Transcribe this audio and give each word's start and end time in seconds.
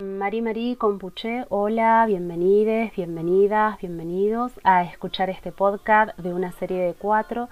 Mari 0.00 0.40
Mari 0.40 0.76
Compuche, 0.76 1.44
hola, 1.50 2.06
bienvenides, 2.06 2.90
bienvenidas, 2.96 3.78
bienvenidos 3.78 4.50
a 4.64 4.82
escuchar 4.82 5.28
este 5.28 5.52
podcast 5.52 6.16
de 6.16 6.32
una 6.32 6.52
serie 6.52 6.78
de 6.78 6.94
cuatro 6.94 7.50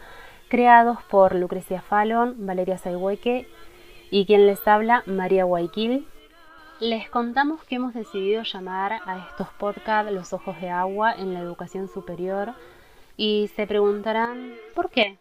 creados 0.48 0.96
por 1.10 1.34
Lucrecia 1.34 1.82
Fallon, 1.82 2.46
Valeria 2.46 2.78
Saihueque 2.78 3.46
y 4.10 4.24
quien 4.24 4.46
les 4.46 4.66
habla, 4.66 5.02
María 5.04 5.44
Guayquil. 5.44 6.08
Les 6.80 7.10
contamos 7.10 7.62
que 7.64 7.74
hemos 7.74 7.92
decidido 7.92 8.44
llamar 8.44 9.00
a 9.04 9.18
estos 9.28 9.48
podcasts 9.58 10.10
Los 10.10 10.32
Ojos 10.32 10.58
de 10.62 10.70
Agua 10.70 11.12
en 11.12 11.34
la 11.34 11.40
educación 11.40 11.86
superior 11.88 12.54
y 13.18 13.50
se 13.56 13.66
preguntarán, 13.66 14.54
¿por 14.74 14.88
qué? 14.88 15.18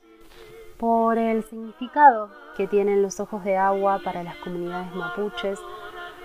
Por 0.78 1.18
el 1.18 1.44
significado 1.44 2.30
que 2.56 2.68
tienen 2.68 3.02
los 3.02 3.20
ojos 3.20 3.44
de 3.44 3.58
agua 3.58 4.00
para 4.02 4.24
las 4.24 4.38
comunidades 4.38 4.96
mapuches, 4.96 5.60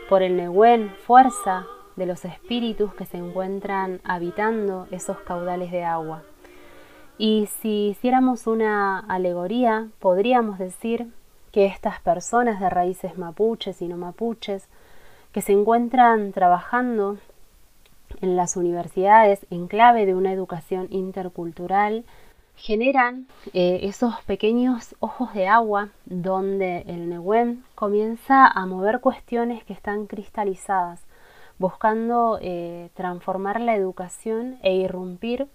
por 0.08 0.22
el 0.22 0.36
Nehuen, 0.36 0.90
fuerza 1.06 1.66
de 1.96 2.06
los 2.06 2.24
espíritus 2.24 2.94
que 2.94 3.06
se 3.06 3.18
encuentran 3.18 4.00
habitando 4.04 4.86
esos 4.90 5.18
caudales 5.20 5.70
de 5.70 5.84
agua. 5.84 6.22
Y 7.18 7.48
si 7.60 7.88
hiciéramos 7.88 8.46
una 8.46 8.98
alegoría, 8.98 9.88
podríamos 9.98 10.58
decir 10.58 11.08
que 11.52 11.66
estas 11.66 12.00
personas 12.00 12.60
de 12.60 12.70
raíces 12.70 13.18
mapuches 13.18 13.82
y 13.82 13.88
no 13.88 13.96
mapuches, 13.96 14.68
que 15.32 15.42
se 15.42 15.52
encuentran 15.52 16.32
trabajando 16.32 17.18
en 18.20 18.36
las 18.36 18.56
universidades 18.56 19.46
en 19.50 19.68
clave 19.68 20.06
de 20.06 20.14
una 20.14 20.32
educación 20.32 20.88
intercultural, 20.90 22.04
generan 22.56 23.26
eh, 23.52 23.80
esos 23.82 24.20
pequeños 24.22 24.94
ojos 25.00 25.34
de 25.34 25.48
agua 25.48 25.88
donde 26.04 26.84
el 26.86 27.08
Nehuen 27.08 27.64
comienza 27.74 28.46
a 28.46 28.66
mover 28.66 29.00
cuestiones 29.00 29.64
que 29.64 29.72
están 29.72 30.06
cristalizadas, 30.06 31.00
buscando 31.58 32.38
eh, 32.40 32.90
transformar 32.94 33.60
la 33.60 33.74
educación 33.74 34.58
e 34.62 34.74
irrumpir 34.74 35.48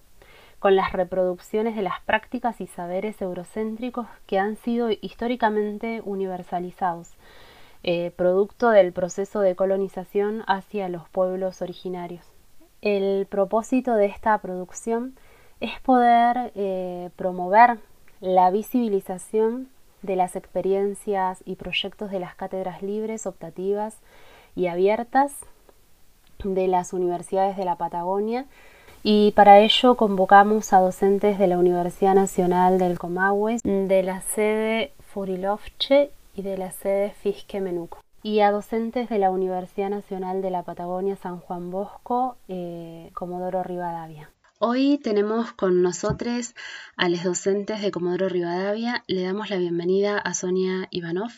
con 0.59 0.75
las 0.75 0.91
reproducciones 0.91 1.75
de 1.75 1.83
las 1.83 2.01
prácticas 2.01 2.59
y 2.61 2.67
saberes 2.67 3.21
eurocéntricos 3.21 4.07
que 4.25 4.39
han 4.39 4.57
sido 4.57 4.89
históricamente 4.89 6.01
universalizados, 6.03 7.13
eh, 7.83 8.11
producto 8.15 8.69
del 8.69 8.91
proceso 8.91 9.39
de 9.41 9.55
colonización 9.55 10.43
hacia 10.47 10.89
los 10.89 11.07
pueblos 11.09 11.61
originarios. 11.61 12.25
El 12.81 13.27
propósito 13.27 13.93
de 13.93 14.07
esta 14.07 14.37
producción 14.39 15.15
es 15.59 15.79
poder 15.81 16.51
eh, 16.55 17.09
promover 17.15 17.79
la 18.21 18.49
visibilización 18.51 19.69
de 20.01 20.15
las 20.15 20.35
experiencias 20.35 21.41
y 21.45 21.55
proyectos 21.55 22.11
de 22.11 22.19
las 22.19 22.35
cátedras 22.35 22.81
libres, 22.81 23.25
optativas 23.25 23.97
y 24.55 24.67
abiertas 24.67 25.33
de 26.43 26.67
las 26.67 26.93
universidades 26.93 27.57
de 27.57 27.65
la 27.65 27.75
Patagonia 27.75 28.45
y 29.03 29.31
para 29.31 29.59
ello 29.59 29.95
convocamos 29.95 30.73
a 30.73 30.79
docentes 30.79 31.39
de 31.39 31.47
la 31.47 31.57
Universidad 31.57 32.15
Nacional 32.15 32.77
del 32.77 32.99
Comahue, 32.99 33.57
de 33.63 34.03
la 34.03 34.21
sede 34.21 34.91
Furilovche 34.99 36.11
y 36.35 36.41
de 36.41 36.57
la 36.57 36.71
sede 36.71 37.11
Fisque 37.11 37.61
Menuco 37.61 37.99
y 38.23 38.41
a 38.41 38.51
docentes 38.51 39.09
de 39.09 39.19
la 39.19 39.31
Universidad 39.31 39.89
Nacional 39.89 40.41
de 40.41 40.51
la 40.51 40.63
Patagonia 40.63 41.15
San 41.15 41.39
Juan 41.39 41.71
Bosco, 41.71 42.35
eh, 42.47 43.09
Comodoro 43.13 43.63
Rivadavia. 43.63 44.29
Hoy 44.59 44.97
tenemos 44.97 45.53
con 45.53 45.83
nosotros 45.83 46.55
a 46.95 47.09
los 47.09 47.23
docentes 47.23 47.79
de 47.79 47.91
Comodoro 47.91 48.27
Rivadavia. 48.27 49.03
Le 49.05 49.21
damos 49.21 49.51
la 49.51 49.57
bienvenida 49.57 50.17
a 50.17 50.33
Sonia 50.33 50.87
Ivanov, 50.89 51.29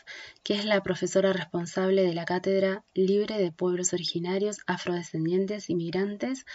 que 0.42 0.54
es 0.54 0.64
la 0.64 0.82
profesora 0.84 1.34
responsable 1.34 2.04
de 2.04 2.14
la 2.14 2.24
Cátedra 2.24 2.86
Libre 2.94 3.38
de 3.38 3.52
Pueblos 3.52 3.92
Originarios, 3.92 4.60
Afrodescendientes 4.68 5.70
y 5.70 5.76
Migrantes. 5.76 6.46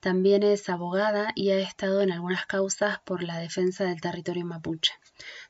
También 0.00 0.42
es 0.42 0.68
abogada 0.68 1.32
y 1.34 1.52
ha 1.52 1.58
estado 1.58 2.02
en 2.02 2.12
algunas 2.12 2.44
causas 2.44 2.98
por 3.06 3.22
la 3.22 3.38
defensa 3.38 3.84
del 3.84 4.02
territorio 4.02 4.44
mapuche. 4.44 4.92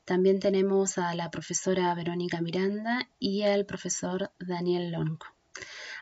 También 0.05 0.39
tenemos 0.39 0.97
a 0.97 1.13
la 1.15 1.31
profesora 1.31 1.93
Verónica 1.95 2.39
Miranda 2.39 3.09
y 3.19 3.41
al 3.41 3.65
profesor 3.65 4.31
Daniel 4.39 4.91
Lonco. 4.91 5.27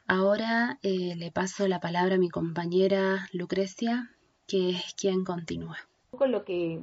Ahora 0.05 0.77
eh, 0.83 1.15
le 1.15 1.31
paso 1.31 1.67
la 1.67 1.79
palabra 1.79 2.15
a 2.15 2.19
mi 2.19 2.29
compañera 2.29 3.27
Lucrecia 3.33 4.11
que 4.49 4.71
es 4.71 4.95
quien 4.95 5.23
continúa. 5.23 5.77
Un 6.05 6.11
poco 6.11 6.25
lo 6.25 6.43
que 6.43 6.81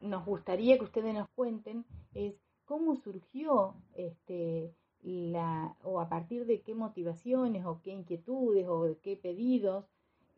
nos 0.00 0.24
gustaría 0.24 0.78
que 0.78 0.84
ustedes 0.84 1.14
nos 1.14 1.28
cuenten 1.36 1.84
es 2.14 2.34
cómo 2.64 2.96
surgió 2.96 3.74
este, 3.94 4.72
la, 5.02 5.76
o 5.84 6.00
a 6.00 6.08
partir 6.08 6.46
de 6.46 6.62
qué 6.62 6.74
motivaciones 6.74 7.66
o 7.66 7.80
qué 7.82 7.90
inquietudes 7.90 8.66
o 8.66 8.84
de 8.84 8.96
qué 8.96 9.16
pedidos, 9.16 9.84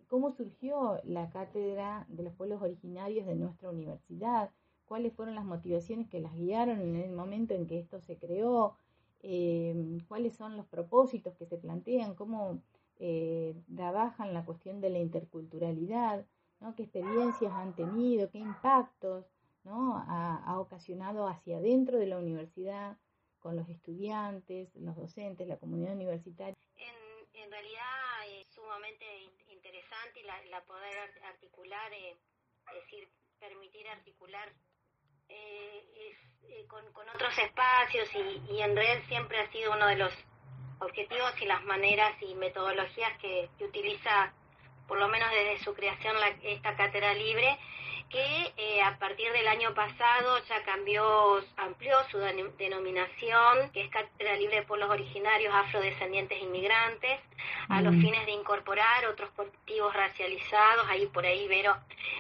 cómo 0.09 0.33
surgió 0.33 1.01
la 1.05 1.31
cátedra 1.31 2.07
de 2.09 2.25
los 2.25 2.35
pueblos 2.35 2.61
originarios 2.61 3.27
de 3.27 3.37
nuestra 3.37 3.71
universidad, 3.71 4.51
cuáles 4.87 5.13
fueron 5.15 5.37
las 5.37 5.45
motivaciones 5.45 6.09
que 6.09 6.21
las 6.21 6.35
guiaron 6.35 6.81
en 6.81 6.97
el 6.97 7.13
momento 7.13 7.55
en 7.55 7.67
que 7.67 7.79
esto 7.79 8.01
se 8.01 8.17
creó, 8.17 8.77
eh, 9.23 10.01
cuáles 10.09 10.35
son 10.35 10.57
los 10.57 10.67
propósitos 10.67 11.35
que 11.37 11.47
se 11.47 11.57
plantean, 11.57 12.15
cómo 12.15 12.59
eh, 12.99 13.55
trabajan 13.75 14.35
la 14.35 14.45
cuestión 14.45 14.81
de 14.81 14.91
la 14.91 14.99
interculturalidad 14.99 16.27
qué 16.73 16.85
experiencias 16.85 17.53
han 17.53 17.75
tenido, 17.75 18.31
qué 18.31 18.39
impactos 18.39 19.27
¿no? 19.65 20.03
ha, 20.09 20.59
ocasionado 20.59 21.27
hacia 21.27 21.59
adentro 21.59 21.99
de 21.99 22.07
la 22.07 22.19
universidad 22.19 22.97
con 23.41 23.57
los 23.57 23.69
estudiantes, 23.69 24.75
los 24.77 24.97
docentes, 24.97 25.47
la 25.47 25.59
comunidad 25.59 25.93
universitaria. 25.93 26.57
En, 26.77 27.51
realidad 27.51 28.41
es 28.41 28.49
sumamente 28.49 29.05
interesante 29.49 30.23
la, 30.51 30.61
poder 30.63 30.97
articular, 31.25 31.93
eh, 31.93 32.17
es 32.69 32.83
decir, 32.83 33.09
permitir 33.39 33.87
articular 33.89 34.49
eh, 35.29 36.17
eh, 36.49 36.67
con, 36.67 36.85
otros 37.15 37.39
espacios 37.39 38.09
y, 38.51 38.61
en 38.61 38.75
red 38.75 39.03
siempre 39.07 39.39
ha 39.39 39.53
sido 39.53 39.73
uno 39.73 39.87
de 39.87 39.97
los 39.97 40.13
objetivos 40.81 41.31
y 41.41 41.45
las 41.45 41.63
maneras 41.65 42.21
y 42.23 42.35
metodologías 42.35 43.17
que 43.19 43.49
utiliza 43.61 44.35
por 44.87 44.99
lo 44.99 45.09
menos 45.09 45.29
desde 45.31 45.65
su 45.65 45.75
creación, 45.75 46.19
la, 46.21 46.29
esta 46.43 46.77
cátedra 46.77 47.15
libre, 47.15 47.59
que 48.11 48.53
eh, 48.57 48.83
a 48.83 48.99
partir 48.99 49.33
del 49.33 49.47
año 49.49 49.75
pasado 49.75 50.39
ya 50.49 50.63
cambió, 50.65 51.41
amplió 51.57 51.97
su 52.11 52.19
denominación, 52.19 53.71
que 53.73 53.83
es 53.83 53.91
Cátedra 53.91 54.37
Libre 54.37 54.57
de 54.57 54.63
Pueblos 54.63 54.91
Originarios, 54.91 55.55
Afrodescendientes 55.55 56.39
e 56.39 56.45
Inmigrantes, 56.45 57.21
a 57.69 57.81
los 57.81 57.95
mm. 57.95 58.01
fines 58.01 58.27
de 58.27 58.33
incorporar 58.33 59.07
otros 59.07 59.31
colectivos 59.31 59.93
racializados, 59.95 60.87
ahí 60.89 61.07
por 61.07 61.25
ahí 61.25 61.49
Vero, 61.49 61.77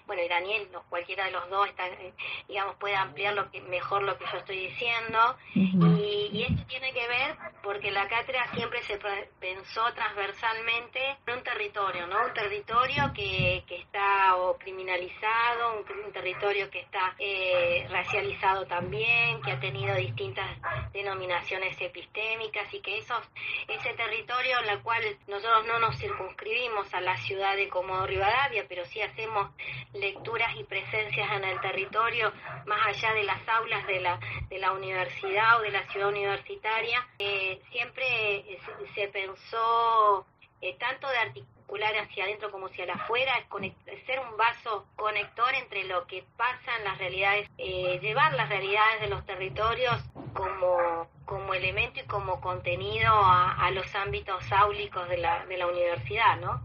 bueno, 0.06 0.22
y 0.22 0.28
Daniel, 0.28 0.68
no, 0.72 0.82
cualquiera 0.88 1.26
de 1.26 1.32
los 1.32 1.48
dos, 1.48 1.68
está, 1.68 1.86
eh, 1.86 2.12
digamos, 2.48 2.76
puede 2.76 2.96
ampliar 2.96 3.34
lo 3.34 3.50
que, 3.50 3.60
mejor 3.62 4.02
lo 4.02 4.18
que 4.18 4.24
yo 4.30 4.38
estoy 4.38 4.68
diciendo, 4.68 5.36
y, 5.54 6.30
y, 6.32 6.42
esto 6.42 6.64
tiene 6.66 6.92
que 6.92 7.06
ver 7.08 7.36
porque 7.62 7.90
la 7.90 8.08
cátedra 8.08 8.46
siempre 8.54 8.82
se 8.82 8.98
pensó 9.40 9.92
transversalmente 9.94 11.18
en 11.26 11.34
un 11.38 11.42
territorio, 11.42 12.06
¿no? 12.06 12.26
Un 12.26 12.34
territorio 12.34 13.12
que, 13.14 13.64
que 13.66 13.76
está 13.76 14.36
o 14.36 14.58
criminalizado, 14.58 15.73
un, 15.76 16.12
territorio 16.12 16.70
que 16.70 16.80
está 16.80 17.14
eh, 17.18 17.86
racializado 17.90 18.66
también, 18.66 19.42
que 19.42 19.50
ha 19.50 19.60
tenido 19.60 19.96
distintas 19.96 20.46
denominaciones 20.92 21.76
epistémicas 21.80 22.72
y 22.72 22.80
que 22.80 22.98
esos, 22.98 23.20
ese 23.68 23.94
territorio 23.94 24.60
en 24.60 24.70
el 24.70 24.82
cual 24.82 25.02
nosotros 25.26 25.66
no 25.66 25.78
nos 25.80 25.98
circunscribimos 25.98 26.92
a 26.94 27.00
la 27.00 27.16
ciudad 27.18 27.56
de 27.56 27.68
Comodoro 27.68 28.06
Rivadavia, 28.06 28.64
pero 28.68 28.84
sí 28.86 29.00
hacemos 29.02 29.50
lecturas 29.92 30.54
y 30.56 30.64
presencias 30.64 31.30
en 31.32 31.44
el 31.44 31.60
territorio 31.60 32.32
más 32.66 32.86
allá 32.86 33.12
de 33.14 33.24
las 33.24 33.46
aulas 33.48 33.86
de 33.86 34.00
la, 34.00 34.20
de 34.48 34.58
la 34.58 34.72
universidad 34.72 35.58
o 35.58 35.62
de 35.62 35.70
la 35.70 35.86
ciudad 35.88 36.08
universitaria, 36.08 37.06
eh, 37.18 37.60
siempre 37.70 38.44
se, 38.94 39.08
pensó 39.08 40.26
eh, 40.60 40.76
tanto 40.78 41.08
de 41.08 41.18
hacia 41.82 42.24
adentro 42.24 42.50
como 42.50 42.66
hacia 42.66 42.92
afuera, 42.92 43.32
es 43.86 44.06
ser 44.06 44.20
un 44.20 44.36
vaso 44.36 44.86
conector 44.96 45.54
entre 45.54 45.84
lo 45.84 46.06
que 46.06 46.24
pasa 46.36 46.76
en 46.78 46.84
las 46.84 46.98
realidades, 46.98 47.48
eh, 47.58 47.98
llevar 48.00 48.34
las 48.34 48.48
realidades 48.48 49.00
de 49.00 49.08
los 49.08 49.24
territorios 49.24 49.96
como, 50.32 51.08
como 51.24 51.54
elemento 51.54 52.00
y 52.00 52.04
como 52.04 52.40
contenido 52.40 53.12
a, 53.14 53.70
los 53.72 53.94
ámbitos 53.94 54.44
áulicos 54.52 55.08
de 55.08 55.18
la, 55.18 55.46
de 55.46 55.56
la 55.56 55.66
universidad, 55.66 56.36
¿no? 56.38 56.62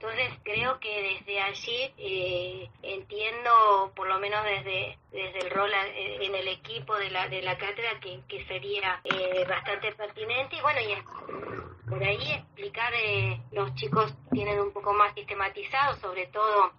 Entonces 0.00 0.32
creo 0.44 0.78
que 0.78 1.18
desde 1.18 1.40
allí 1.40 1.92
eh, 1.98 2.70
entiendo, 2.82 3.92
por 3.96 4.06
lo 4.06 4.20
menos 4.20 4.44
desde, 4.44 4.96
desde 5.10 5.38
el 5.40 5.50
rol 5.50 5.72
eh, 5.72 6.18
en 6.20 6.36
el 6.36 6.46
equipo 6.46 6.96
de 6.96 7.10
la, 7.10 7.28
de 7.28 7.42
la 7.42 7.58
cátedra, 7.58 7.98
que, 8.00 8.20
que 8.28 8.44
sería 8.46 9.02
bastante 9.48 9.92
pertinente. 9.92 10.54
Y 10.54 10.60
bueno, 10.60 10.80
y 10.80 11.88
por 11.88 12.04
ahí 12.04 12.32
explicar, 12.32 12.92
eh, 12.94 13.40
los 13.50 13.74
chicos 13.74 14.14
tienen 14.30 14.60
un 14.60 14.72
poco 14.72 14.92
más 14.92 15.14
sistematizado, 15.14 15.96
sobre 15.96 16.26
todo 16.26 16.72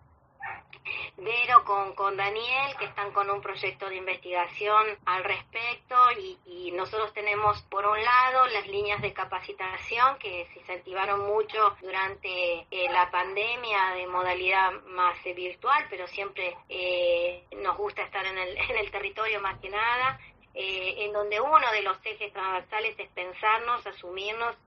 Vero 1.18 1.66
con, 1.66 1.94
con 1.96 2.16
Daniel, 2.16 2.76
que 2.78 2.86
están 2.86 3.12
con 3.12 3.30
un 3.30 3.42
proyecto 3.42 3.90
de 3.90 3.98
investigación 3.98 4.98
al 5.06 5.24
respecto 5.24 5.96
y, 6.18 6.38
y 6.46 6.72
nosotros 6.72 7.14
tenemos 7.14 7.62
por 7.64 7.86
un 7.86 8.02
lado 8.02 8.48
las 8.48 8.66
líneas 8.68 9.02
de 9.02 9.12
capacitación 9.12 10.18
que 10.18 10.48
se 10.54 10.60
incentivaron 10.60 11.28
mucho 11.28 11.76
durante 11.82 12.68
eh, 12.72 12.90
la 12.92 13.12
pandemia 13.12 13.96
de 13.96 14.08
modalidad 14.08 14.72
más 14.88 15.18
eh, 15.26 15.34
virtual, 15.34 15.86
pero 15.90 16.08
siempre 16.08 16.56
eh, 16.70 17.44
nos 17.58 17.76
gusta 17.76 18.04
estar 18.04 18.26
en 18.26 18.38
el, 18.38 18.58
en 18.70 18.78
el 18.78 18.90
territorio 18.90 19.42
más 19.42 19.60
que 19.60 19.70
nada, 19.70 20.20
en 20.62 21.14
donde 21.14 21.40
uno 21.40 21.72
de 21.72 21.84
los 21.84 21.98
ejes 22.04 22.34
transversales 22.34 22.98
es 22.98 23.08
pensarnos, 23.10 23.86
asumirnos 23.86 24.58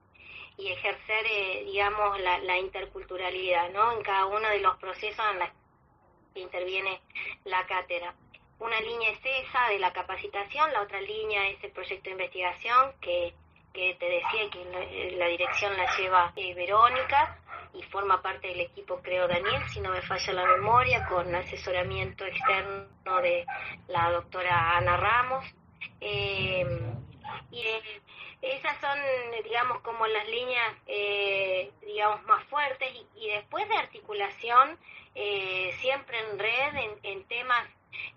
y 0.57 0.71
ejercer, 0.71 1.25
digamos, 1.65 2.19
la, 2.19 2.39
la, 2.39 2.57
interculturalidad, 2.57 3.69
¿no? 3.69 3.91
En 3.91 4.01
cada 4.01 4.25
uno 4.25 4.47
de 4.49 4.59
los 4.59 4.75
procesos 4.77 5.23
en 5.33 5.39
los 5.39 5.49
que 6.33 6.41
interviene 6.41 7.01
la 7.45 7.65
cátedra. 7.65 8.13
Una 8.59 8.79
línea 8.81 9.11
es 9.11 9.19
esa 9.23 9.67
de 9.69 9.79
la 9.79 9.91
capacitación, 9.91 10.71
la 10.73 10.81
otra 10.81 11.01
línea 11.01 11.49
es 11.49 11.63
el 11.63 11.71
proyecto 11.71 12.05
de 12.05 12.11
investigación 12.11 12.93
que, 13.01 13.33
que 13.73 13.95
te 13.95 14.05
decía 14.05 14.49
que 14.51 15.15
la, 15.17 15.27
dirección 15.27 15.75
la 15.75 15.97
lleva 15.97 16.33
eh, 16.35 16.53
Verónica 16.53 17.37
y 17.73 17.81
forma 17.83 18.21
parte 18.21 18.47
del 18.47 18.61
equipo, 18.61 19.01
creo, 19.01 19.27
Daniel, 19.27 19.61
si 19.69 19.81
no 19.81 19.89
me 19.89 20.01
falla 20.03 20.33
la 20.33 20.45
memoria, 20.45 21.05
con 21.07 21.33
asesoramiento 21.33 22.25
externo 22.25 23.21
de 23.21 23.45
la 23.87 24.11
doctora 24.11 24.77
Ana 24.77 24.97
Ramos. 24.97 25.45
Eh, 25.99 26.65
y 27.51 27.63
esas 28.43 28.79
son, 28.81 28.99
digamos, 29.43 29.79
como 29.81 30.05
las 30.05 30.27
líneas, 30.27 30.75
eh, 30.87 31.71
digamos, 31.85 32.23
más 32.23 32.43
fuertes 32.45 32.89
y, 33.15 33.27
después 33.29 33.67
de 33.69 33.75
articulación, 33.75 34.77
siempre 35.13 36.19
en 36.19 36.39
red, 36.39 36.75
en, 36.75 36.99
en 37.03 37.23
temas 37.25 37.67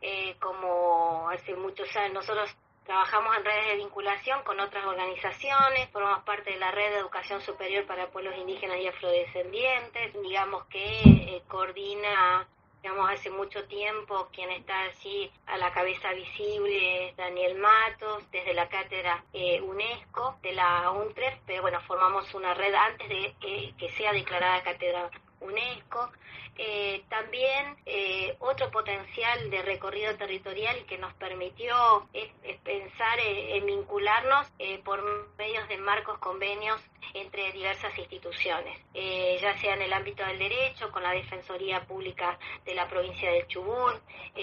eh, 0.01 0.37
como 0.41 1.29
hace 1.31 1.55
muchos 1.55 1.95
años 1.97 2.15
nosotros 2.15 2.55
trabajamos 2.85 3.37
en 3.37 3.45
redes 3.45 3.67
de 3.69 3.77
vinculación 3.77 4.43
con 4.45 4.61
otras 4.61 4.85
organizaciones, 4.85 5.91
formamos 5.91 6.23
parte 6.25 6.53
de 6.53 6.59
la 6.59 6.71
red 6.71 6.91
de 6.93 6.99
educación 6.99 7.41
superior 7.41 7.85
para 7.87 8.11
pueblos 8.11 8.37
indígenas 8.37 8.79
y 8.79 8.87
afrodescendientes, 8.87 10.13
digamos 10.23 10.65
que 10.67 11.01
eh, 11.01 11.43
coordina 11.49 12.47
digamos, 12.83 13.11
hace 13.11 13.31
mucho 13.31 13.65
tiempo 13.65 14.29
quien 14.33 14.49
está 14.51 14.85
así 14.85 15.29
a 15.47 15.57
la 15.57 15.73
cabeza 15.73 16.13
visible 16.13 17.09
es 17.09 17.17
Daniel 17.17 17.59
Matos, 17.59 18.31
desde 18.31 18.55
la 18.55 18.69
cátedra 18.69 19.25
eh, 19.33 19.61
UNESCO 19.61 20.37
de 20.43 20.53
la 20.53 20.93
UNTREF, 20.93 21.41
pero 21.47 21.63
bueno, 21.63 21.81
formamos 21.81 22.33
una 22.35 22.55
red 22.55 22.73
antes 22.73 23.09
de 23.09 23.35
que 23.41 23.89
sea 23.97 24.13
declarada 24.13 24.63
cátedra 24.63 25.11
UNESCO. 25.41 26.13
Eh, 26.59 27.05
también 27.11 27.77
eh, 27.85 28.35
otro 28.39 28.71
potencial 28.71 29.51
de 29.51 29.61
recorrido 29.63 30.17
territorial 30.17 30.87
que 30.87 30.97
nos 30.97 31.13
permitió 31.15 32.09
es, 32.15 32.31
pensar 32.65 33.19
en 33.21 33.67
vincularnos 33.67 34.47
eh, 34.59 34.79
por 34.79 35.03
medios 35.37 35.69
de 35.69 35.77
marcos 35.77 36.19
convenios 36.19 36.81
entre 37.15 37.53
diversas 37.53 37.97
instituciones, 37.99 38.79
ya 38.93 39.57
sea 39.59 39.75
en 39.75 39.83
el 39.83 39.93
ámbito 39.93 40.25
del 40.25 40.39
derecho, 40.39 40.91
con 40.91 41.03
la 41.03 41.13
Defensoría 41.13 41.85
Pública 41.87 42.39
de 42.65 42.75
la 42.75 42.89
provincia 42.89 43.31
del 43.31 43.47
Chubut, 43.47 43.95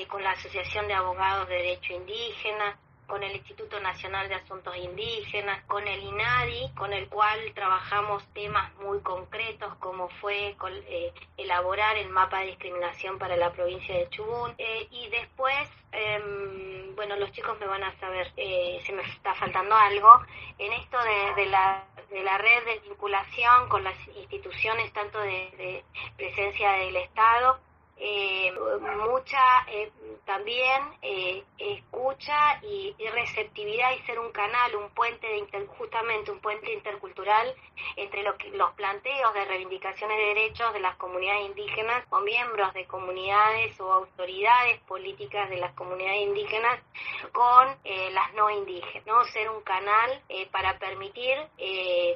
con 0.08 0.24
la 0.24 0.32
Asociación 0.32 0.88
de 0.88 0.94
Abogados 0.94 1.50
de 1.50 1.56
Derecho 1.56 1.94
Indígena, 1.94 2.80
con 3.08 3.24
el 3.24 3.36
Instituto 3.36 3.80
Nacional 3.80 4.30
de 4.30 4.36
Asuntos 4.36 4.76
Indígenas, 4.78 5.64
con 5.66 5.88
el 5.88 6.02
INADI, 6.02 6.72
con 6.76 6.94
el 6.94 7.08
cual 7.10 7.40
trabajamos 7.54 8.26
temas 8.34 8.74
muy 8.76 9.00
concretos 9.02 9.74
como 9.76 10.10
fue 10.22 10.56
eh, 10.88 11.14
elaborar 11.38 11.98
el 11.98 12.10
mapa 12.10 12.40
de 12.40 12.48
discriminación 12.48 13.18
para 13.18 13.36
la 13.36 13.52
provincia 13.52 13.96
de 13.96 14.10
Chubut 14.10 14.54
eh, 14.58 14.88
y 14.92 15.10
después 15.10 15.70
em, 15.92 16.96
bueno, 16.96 17.16
los 17.18 17.32
chicos 17.32 17.60
me 17.60 17.68
van 17.68 17.84
a 17.84 18.00
saber 18.00 18.32
eh, 18.38 18.82
si 18.86 18.94
me 18.94 19.02
está 19.04 19.34
faltando 19.36 19.76
algo. 19.76 20.22
En 20.58 20.72
esto 20.74 20.98
de, 21.36 21.46
la, 21.48 21.84
de 22.10 22.24
la 22.24 22.38
red 22.38 22.66
de 22.66 22.80
vinculación 22.88 23.68
con 23.70 23.84
las 23.84 23.96
instituciones, 24.16 24.92
tanto 24.94 25.20
de 25.20 25.84
presencia 26.18 26.72
del 26.74 26.96
Estado 26.98 27.60
eh, 27.98 28.52
mucha 29.08 29.66
eh, 29.70 29.92
también 30.26 30.82
eh, 31.02 31.44
escucha 31.58 32.60
y, 32.64 32.96
receptividad 33.14 33.92
y 33.92 34.02
ser 34.06 34.20
un 34.20 34.32
canal, 34.32 34.76
un 34.76 34.90
puente 34.90 35.28
de 35.28 35.68
justamente 35.68 36.32
un 36.32 36.40
puente 36.40 36.74
intercultural 36.74 37.54
entre 37.96 38.24
lo 38.24 38.36
que, 38.38 38.50
los 38.50 38.74
planteos 38.74 39.34
de 39.34 39.46
reivindicaciones 39.46 40.18
de 40.18 40.26
derechos 40.26 40.74
de 40.74 40.80
las 40.80 40.96
comunidades 40.96 41.46
indígenas 41.46 42.04
o 42.10 42.22
miembros 42.22 42.74
de 42.74 42.86
comunidades 42.88 43.80
o 43.80 43.94
autoridades 43.94 44.80
políticas 44.82 45.50
de 45.50 45.58
las 45.58 45.74
comunidades 45.74 46.24
indígenas 46.24 46.80
con 47.32 47.68
las 48.14 48.34
no 48.34 48.50
indígenas, 48.50 49.06
¿no? 49.06 49.24
Ser 49.26 49.50
un 49.50 49.62
canal 49.62 50.22
para 50.52 50.80
permitir 50.80 51.38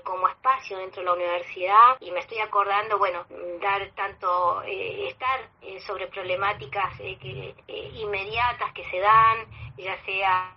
como 0.03 0.27
espacio 0.27 0.77
dentro 0.77 1.01
de 1.01 1.05
la 1.05 1.13
universidad 1.13 1.97
y 1.99 2.11
me 2.11 2.21
estoy 2.21 2.39
acordando, 2.39 2.97
bueno, 2.97 3.25
dar 3.61 3.87
tanto 3.95 4.63
estar 4.63 5.49
sobre 5.85 6.07
problemáticas 6.07 6.99
eh, 6.99 7.17
que, 7.17 7.55
eh, 7.67 7.91
inmediatas 7.95 8.71
que 8.73 8.89
se 8.89 8.99
dan, 8.99 9.37
ya 9.77 10.03
sea 10.05 10.53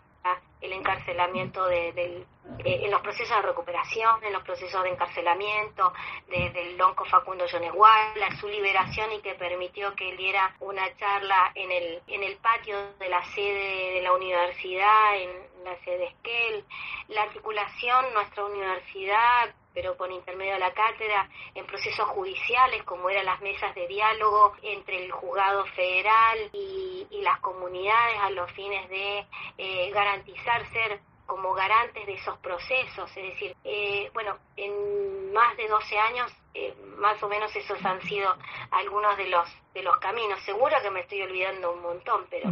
el 0.61 0.73
encarcelamiento 0.73 1.67
de, 1.67 2.25
eh, 2.59 2.81
en 2.85 2.91
los 2.91 3.01
procesos 3.01 3.37
de 3.37 3.43
recuperación, 3.43 4.23
en 4.25 4.33
los 4.33 4.43
procesos 4.43 4.83
de 4.83 4.91
encarcelamiento 4.91 5.93
del 6.29 6.77
lonco 6.77 7.05
Facundo 7.05 7.47
Yoneguala, 7.47 8.37
su 8.39 8.49
liberación 8.49 9.13
y 9.13 9.21
que 9.21 9.35
permitió 9.35 9.95
que 9.95 10.11
él 10.11 10.17
diera 10.17 10.55
una 10.61 10.95
charla 10.97 11.53
en 11.55 11.71
el, 11.71 12.03
en 12.07 12.23
el 12.23 12.37
patio 12.37 12.77
de 12.99 13.09
la 13.09 13.25
sede 13.35 13.95
de 13.95 14.03
la 14.03 14.13
universidad, 14.13 15.17
en 15.17 15.31
la 15.65 15.77
sede 15.85 16.07
Esquel, 16.07 16.65
la 17.09 17.23
articulación, 17.23 18.13
nuestra 18.15 18.45
universidad 18.45 19.55
pero 19.75 19.97
por 19.97 20.11
intermedio 20.11 20.55
de 20.55 20.59
la 20.59 20.73
cátedra, 20.73 21.29
en 21.55 21.67
procesos 21.67 22.09
judiciales, 22.09 22.83
como 22.85 23.09
eran 23.09 23.25
las 23.25 23.41
mesas 23.41 23.75
de 23.75 23.87
diálogo 23.87 24.55
entre 24.63 25.05
el 25.05 25.13
juzgado 25.13 25.65
federal 25.77 26.51
y, 26.53 27.07
las 27.21 27.39
comunidades 27.41 28.19
a 28.19 28.31
los 28.31 28.51
fines 28.53 28.89
de 28.89 29.27
eh, 29.59 29.91
garantizar 29.91 30.67
ser 30.73 31.01
como 31.31 31.55
garantes 31.55 32.05
de 32.05 32.15
esos 32.15 32.37
procesos. 32.39 33.09
Es 33.17 33.23
decir, 33.23 33.55
eh, 33.63 34.11
bueno, 34.13 34.37
en 34.57 35.33
más 35.33 35.57
de 35.57 35.69
12 35.69 35.97
años, 35.97 36.33
eh, 36.55 36.75
más 36.97 37.23
o 37.23 37.29
menos 37.29 37.55
esos 37.55 37.79
han 37.85 38.03
sido 38.03 38.35
algunos 38.73 39.17
de 39.17 39.29
los 39.29 39.49
de 39.73 39.85
los 39.85 39.97
caminos. 39.99 40.41
Seguro 40.43 40.75
que 40.83 40.91
me 40.91 41.01
estoy 41.01 41.23
olvidando 41.23 41.71
un 41.71 41.83
montón, 41.83 42.27
pero 42.29 42.51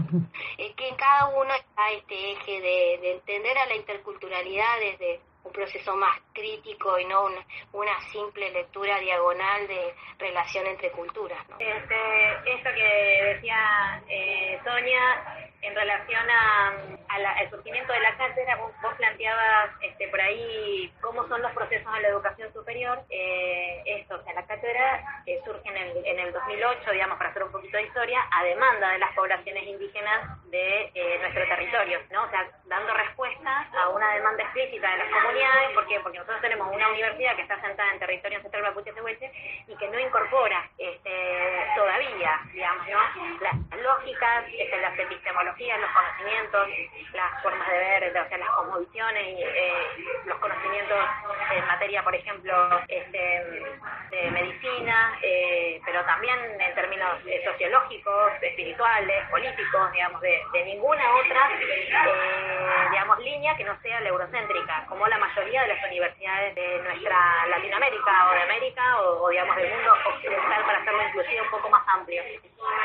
es 0.59 0.73
que 0.77 0.89
en 0.89 0.95
cada 0.95 1.27
uno 1.27 1.53
está 1.55 1.91
este 1.91 2.33
eje 2.33 2.61
de, 2.61 2.99
de 3.03 3.13
entender 3.15 3.59
a 3.59 3.67
la 3.67 3.75
interculturalidad 3.75 4.79
desde 4.79 5.21
un 5.43 5.53
proceso 5.53 5.97
más 5.97 6.21
crítico 6.33 6.99
y 7.01 7.05
no 7.07 7.29
una, 7.73 8.01
simple 8.13 8.51
lectura 8.51 8.99
diagonal 9.01 9.67
de 9.67 9.95
relación 10.19 10.67
entre 10.67 10.93
culturas. 10.93 11.49
¿no? 11.49 11.57
Este, 11.59 12.53
esto 12.55 12.71
que 12.75 13.35
decía 13.35 14.03
eh, 14.09 14.61
Sonia 14.65 15.48
en 15.63 15.75
relación 15.75 16.31
a, 16.31 16.73
al 17.09 17.51
surgimiento 17.51 17.93
de 17.93 18.01
la 18.01 18.17
cátedra, 18.17 18.57
vos, 18.57 18.73
planteabas 18.97 19.71
este, 19.81 20.09
por 20.09 20.21
ahí 20.21 20.93
cómo 21.01 21.27
son 21.29 21.43
los 21.43 21.53
procesos 21.53 21.91
en 21.97 22.03
la 22.03 22.09
educación 22.09 22.53
superior. 22.53 23.01
Eh, 23.11 23.83
esto, 23.87 24.17
o 24.17 24.23
sea, 24.25 24.35
la 24.35 24.47
cátedra 24.47 25.23
eh, 25.27 25.41
surge 25.45 25.69
en 25.69 25.77
el, 25.77 26.07
en 26.07 26.19
el 26.19 26.33
2008, 26.33 26.91
digamos, 26.93 27.19
para 27.19 27.31
hacer 27.31 27.43
un 27.43 27.53
poquito 27.53 27.77
de 27.77 27.85
historia, 27.85 28.21
a 28.31 28.45
demanda 28.45 28.93
de 28.93 28.99
las 28.99 29.13
poblaciones 29.15 29.65
indígenas 29.65 30.51
de 30.51 30.91
eh, 30.95 31.19
nuestro 31.21 31.47
territorio, 31.47 32.01
¿no? 32.11 32.25
O 32.25 32.31
sea, 32.31 32.47
dando 32.67 32.95
respuesta 32.95 33.69
a 33.83 33.89
una 33.89 34.15
demanda 34.15 34.43
explícita 34.43 34.91
de 34.91 34.99
las 34.99 35.11
comunidades, 35.11 35.71
¿por 35.75 35.87
qué? 35.87 36.01
Porque 36.01 36.19
nosotros 36.19 36.41
tenemos 36.41 36.75
una 36.75 36.89
universidad 36.89 37.37
que 37.37 37.43
está 37.43 37.61
sentada 37.61 37.93
en 37.93 37.99
territorio 37.99 38.39
ancestral 38.39 38.63
mapuche 38.63 38.93
y 39.67 39.77
que 39.77 39.89
no 39.89 39.99
incorpora 39.99 40.69
este, 40.79 41.67
todavía, 41.77 42.41
digamos, 42.53 42.87
¿no? 42.89 42.99
Las 43.41 43.81
lógicas, 43.81 44.45
este, 44.59 44.81
las 44.81 44.99
epistemologías 44.99 45.49
los 45.81 45.91
las 47.13 47.43
formas 47.43 47.69
de 47.69 47.79
ver, 47.79 48.11
o 48.11 48.29
sea, 48.29 48.39
las 48.39 48.51
cosmovisiones 48.51 49.39
y 49.39 49.43
eh, 49.43 49.73
los 50.27 50.39
conocimientos 50.39 50.99
en 51.53 51.67
materia, 51.67 52.03
por 52.03 52.15
ejemplo, 52.15 52.81
este, 52.89 53.65
de 54.11 54.31
medicina, 54.31 55.19
eh, 55.23 55.81
pero 55.85 56.05
también 56.05 56.39
en 56.61 56.75
términos 56.75 57.19
eh, 57.27 57.43
sociológicos, 57.45 58.33
espirituales, 58.43 59.29
políticos, 59.31 59.93
digamos, 59.93 60.21
de, 60.21 60.39
ninguna 60.65 61.03
otra, 61.17 61.49
digamos, 62.91 63.19
línea 63.21 63.57
que 63.57 63.65
no 63.65 63.79
sea 63.81 64.01
la 64.01 64.09
eurocéntrica, 64.09 64.85
como 64.89 65.07
la 65.07 65.19
mayoría 65.19 65.63
de 65.63 65.69
las 65.69 65.85
universidades 65.85 66.55
de 66.55 66.81
nuestra 66.83 67.47
Latinoamérica 67.47 68.29
o 68.29 68.33
de 68.33 68.43
América 68.43 69.01
o, 69.01 69.29
digamos, 69.31 69.57
del 69.57 69.71
mundo 69.71 69.93
occidental 70.07 70.65
para 70.65 70.79
hacerlo 70.79 71.03
inclusive 71.09 71.43
un 71.43 71.51
poco 71.51 71.71
más 71.71 71.83
amplio. 71.89 72.23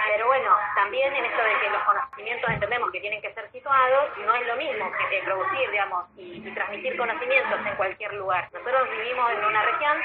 Pero 0.08 0.28
bueno, 0.28 0.56
también 0.76 1.14
en 1.14 1.26
esto 1.26 1.44
de 1.44 1.60
que 1.60 1.70
los 1.70 1.84
conocimientos 1.84 2.50
entendemos 2.50 2.92
que 2.92 3.00
tienen 3.02 3.22
que 3.22 3.34
ser 3.34 3.50
no 3.64 4.36
es 4.36 4.48
lo 4.48 4.56
mismo 4.56 4.92
que, 5.10 5.22
producir, 5.24 5.70
digamos, 5.72 6.06
y, 6.18 6.42
transmitir 6.54 6.98
conocimientos 6.98 7.60
en 7.66 7.76
cualquier 7.76 8.14
lugar. 8.14 8.50
Nosotros 8.52 8.90
vivimos 8.92 9.32
en 9.32 9.46
una 9.46 9.64
región 9.64 9.98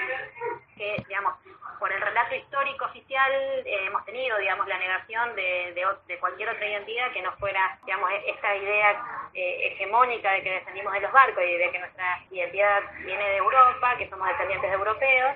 que, 0.77 1.05
digamos, 1.09 1.35
por 1.79 1.93
el 1.93 2.01
relato 2.01 2.35
histórico 2.35 2.87
oficial 2.87 3.33
eh, 3.33 3.87
hemos 3.87 4.05
tenido, 4.05 4.37
digamos, 4.39 4.67
la 4.67 4.79
negación 4.79 5.35
de, 5.37 5.75
de, 6.07 6.19
cualquier 6.19 6.49
otra 6.49 6.67
identidad 6.67 7.13
que 7.13 7.23
no 7.23 7.33
fuera, 7.37 7.79
digamos, 7.85 8.11
esta 8.27 8.57
idea 8.57 9.31
eh, 9.35 9.73
hegemónica 9.73 10.33
de 10.33 10.43
que 10.43 10.51
descendimos 10.51 10.93
de 10.93 11.01
los 11.01 11.13
barcos 11.13 11.45
y 11.45 11.57
de 11.57 11.71
que 11.71 11.79
nuestra 11.79 12.21
identidad 12.31 12.81
viene 13.05 13.29
de 13.29 13.37
Europa, 13.37 13.97
que 13.97 14.09
somos 14.09 14.29
descendientes 14.29 14.71
de 14.71 14.77
europeos, 14.77 15.35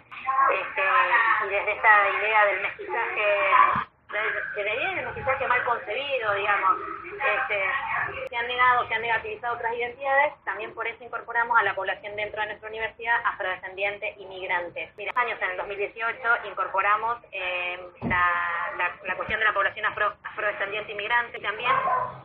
este, 0.53 0.83
y 1.47 1.49
desde 1.49 1.73
esta 1.73 2.09
idea 2.11 2.47
del 2.47 2.61
mestizaje 2.63 3.92
de 4.13 4.99
el 4.99 5.07
mestizaje 5.07 5.47
mal 5.47 5.65
concebido, 5.65 6.35
digamos, 6.35 6.79
este, 7.13 8.29
se 8.29 8.37
han 8.37 8.47
negado, 8.47 8.87
se 8.89 8.95
han 8.95 9.03
negativizado 9.03 9.55
otras 9.55 9.75
identidades, 9.75 10.35
también 10.45 10.75
por 10.75 10.87
eso 10.87 11.03
incorporamos 11.05 11.59
a 11.59 11.63
la 11.63 11.75
población 11.75 12.15
dentro 12.17 12.41
de 12.41 12.49
nuestra 12.49 12.69
universidad 12.69 13.17
afrodescendiente 13.25 14.15
inmigrante. 14.19 14.93
Mira, 14.97 15.13
años 15.17 15.39
en 15.41 15.51
el 15.51 15.57
2018 15.57 16.19
incorporamos 16.51 17.19
eh, 17.33 17.79
la, 18.03 18.93
la, 19.05 19.17
cuestión 19.17 19.39
de 19.41 19.47
la 19.47 19.55
población 19.55 19.87
afro, 19.87 20.13
afrodescendiente 20.25 20.93
inmigrante, 20.93 21.39
también 21.41 21.73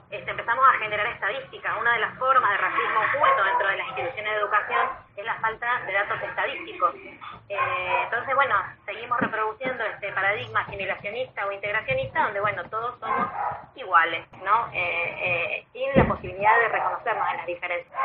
este, 0.09 0.31
empezamos 0.31 0.65
a 0.67 0.77
generar 0.79 1.07
estadísticas. 1.07 1.77
Una 1.79 1.93
de 1.93 1.99
las 1.99 2.17
formas 2.17 2.51
de 2.51 2.57
racismo 2.57 2.99
oculto 3.13 3.43
dentro 3.43 3.67
de 3.69 3.77
las 3.77 3.87
instituciones 3.87 4.33
de 4.33 4.39
educación 4.39 5.06
es 5.17 5.25
la 5.25 5.35
falta 5.39 5.79
de 5.85 5.93
datos 5.93 6.21
estadísticos. 6.21 6.95
Eh, 7.49 8.01
entonces, 8.03 8.35
bueno, 8.35 8.55
seguimos 8.85 9.19
reproduciendo 9.19 9.83
este 9.83 10.11
paradigma 10.11 10.61
asimilacionista 10.61 11.45
o 11.47 11.51
integracionista 11.51 12.23
donde, 12.23 12.39
bueno, 12.39 12.63
todos 12.69 12.99
somos 12.99 13.27
iguales, 13.75 14.25
¿no? 14.43 14.69
Eh, 14.73 15.15
eh, 15.21 15.67
sin 15.73 15.89
la 15.95 16.07
posibilidad 16.07 16.59
de 16.59 16.67
reconocernos 16.69 17.31
en 17.31 17.37
las 17.37 17.45
diferencias. 17.47 17.99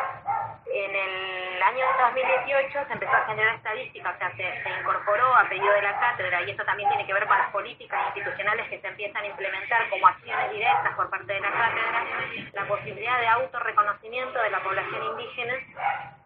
En 0.66 0.96
el 0.96 1.62
año 1.62 1.84
2018 2.00 2.86
se 2.86 2.92
empezó 2.92 3.12
a 3.12 3.26
generar 3.26 3.54
estadísticas, 3.56 4.14
o 4.14 4.18
sea, 4.18 4.32
se, 4.36 4.80
incorporó 4.80 5.34
a 5.36 5.48
pedido 5.48 5.70
de 5.72 5.82
la 5.82 6.00
cátedra, 6.00 6.42
y 6.42 6.50
esto 6.50 6.64
también 6.64 6.88
tiene 6.88 7.06
que 7.06 7.12
ver 7.12 7.26
con 7.26 7.36
las 7.36 7.50
políticas 7.50 8.06
institucionales 8.06 8.68
que 8.68 8.80
se 8.80 8.88
empiezan 8.88 9.22
a 9.22 9.26
implementar 9.26 9.88
como 9.90 10.08
acciones 10.08 10.50
directas 10.50 10.94
por 10.94 11.10
parte 11.10 11.32
de 11.32 11.40
la 11.40 11.50
cátedra, 11.50 12.04
la 12.52 12.64
posibilidad 12.66 13.20
de 13.20 13.28
autorreconocimiento 13.28 14.40
de 14.40 14.50
la 14.50 14.60
población 14.60 15.04
indígena 15.04 15.54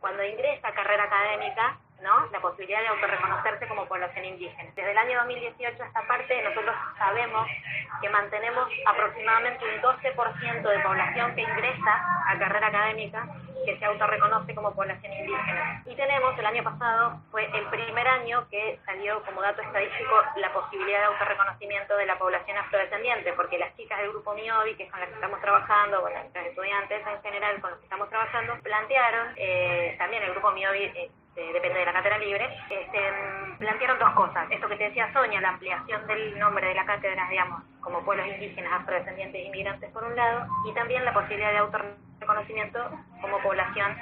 cuando 0.01 0.23
ingresa 0.23 0.73
carrera 0.77 1.05
académica 1.05 1.77
¿no? 2.03 2.27
la 2.31 2.41
posibilidad 2.41 2.81
de 2.83 2.89
autorreconocerse 2.89 3.67
como 3.67 3.87
población 3.87 4.25
indígena. 4.25 4.71
Desde 4.77 4.93
el 4.93 4.99
año 4.99 5.19
2018 5.19 5.83
a 5.83 5.87
esta 5.87 6.03
parte 6.07 6.43
nosotros 6.43 6.77
sabemos 6.99 7.49
que 8.01 8.09
mantenemos 8.11 8.69
aproximadamente 8.87 9.65
un 9.65 9.83
12% 9.83 10.69
de 10.69 10.79
población 10.81 11.35
que 11.35 11.43
ingresa 11.43 12.23
a 12.29 12.39
carrera 12.39 12.69
académica 12.69 13.27
que 13.67 13.79
se 13.79 13.85
autorreconoce 13.85 14.55
como 14.55 14.75
población 14.75 15.13
indígena. 15.13 15.83
Y 15.85 15.95
tenemos, 15.95 16.39
el 16.39 16.47
año 16.47 16.65
pasado, 16.65 17.21
fue 17.31 17.45
el 17.45 17.67
primer 17.67 18.09
año 18.09 18.49
que 18.49 18.81
salió 18.87 19.23
como 19.25 19.43
dato 19.43 19.61
estadístico 19.61 20.15
la 20.37 20.53
posibilidad 20.53 21.01
de 21.01 21.05
autorreconocimiento 21.07 21.97
de 21.97 22.07
la 22.07 22.19
población 22.19 22.57
afrodescendiente, 22.57 23.33
porque 23.35 23.59
las 23.59 23.77
chicas 23.77 23.99
del 23.99 24.11
grupo 24.11 24.33
MIOBI, 24.33 24.77
que 24.77 24.85
es 24.85 24.91
con 24.91 25.01
las 25.01 25.09
que 25.09 25.17
estamos 25.17 25.41
trabajando, 25.41 26.01
bueno, 26.01 26.21
los 26.33 26.47
estudiantes 26.47 27.07
en 27.07 27.23
general 27.23 27.61
con 27.61 27.71
los 27.71 27.79
que 27.81 27.87
estamos 27.87 28.09
trabajando, 28.09 28.55
plantearon, 28.63 29.35
eh, 29.37 29.97
también 29.99 30.23
el 30.23 30.31
grupo 30.31 30.53
MIOBI 30.53 30.85
eh, 30.85 31.11
este, 31.37 31.53
depende 31.53 31.81
de 31.81 31.85
la 31.85 31.93
cátedra 31.93 32.17
libre, 32.17 32.49
este, 32.71 32.99
plantearon 33.59 33.99
dos 33.99 34.11
cosas. 34.13 34.51
Esto 34.51 34.69
que 34.69 34.77
te 34.77 34.85
decía 34.85 35.13
Sonia, 35.13 35.39
la 35.43 35.51
ampliación 35.51 36.07
del 36.07 36.39
nombre 36.39 36.67
de 36.67 36.75
la 36.75 36.87
cátedra, 36.87 37.29
digamos, 37.29 37.63
como 37.81 38.03
pueblos 38.05 38.27
indígenas, 38.27 38.81
afrodescendientes 38.81 39.43
e 39.43 39.45
inmigrantes 39.45 39.91
por 39.91 40.05
un 40.05 40.17
lado, 40.17 40.47
y 40.67 40.73
también 40.73 41.05
la 41.05 41.13
posibilidad 41.13 41.53
de 41.53 41.59
autorreconocimiento 41.59 42.06
como 43.21 43.39
población 43.43 43.97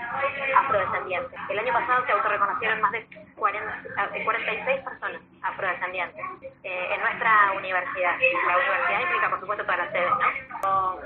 afrodescendiente. 0.56 1.36
El 1.48 1.58
año 1.58 1.72
pasado 1.72 2.04
se 2.06 2.12
autorreconocieron 2.12 2.80
más 2.80 2.92
de 2.92 3.06
40, 3.36 3.82
46 4.24 4.68
eh, 4.68 4.82
personas 4.84 5.20
afrodescendientes 5.42 6.24
eh, 6.62 6.88
en 6.94 7.00
nuestra 7.00 7.52
universidad. 7.56 8.16
La 8.46 8.56
universidad 8.56 9.00
implica, 9.00 9.30
por 9.30 9.40
supuesto, 9.40 9.64
todas 9.64 9.78
las 9.78 9.92
sedes, 9.92 10.10
¿no? 10.10 10.54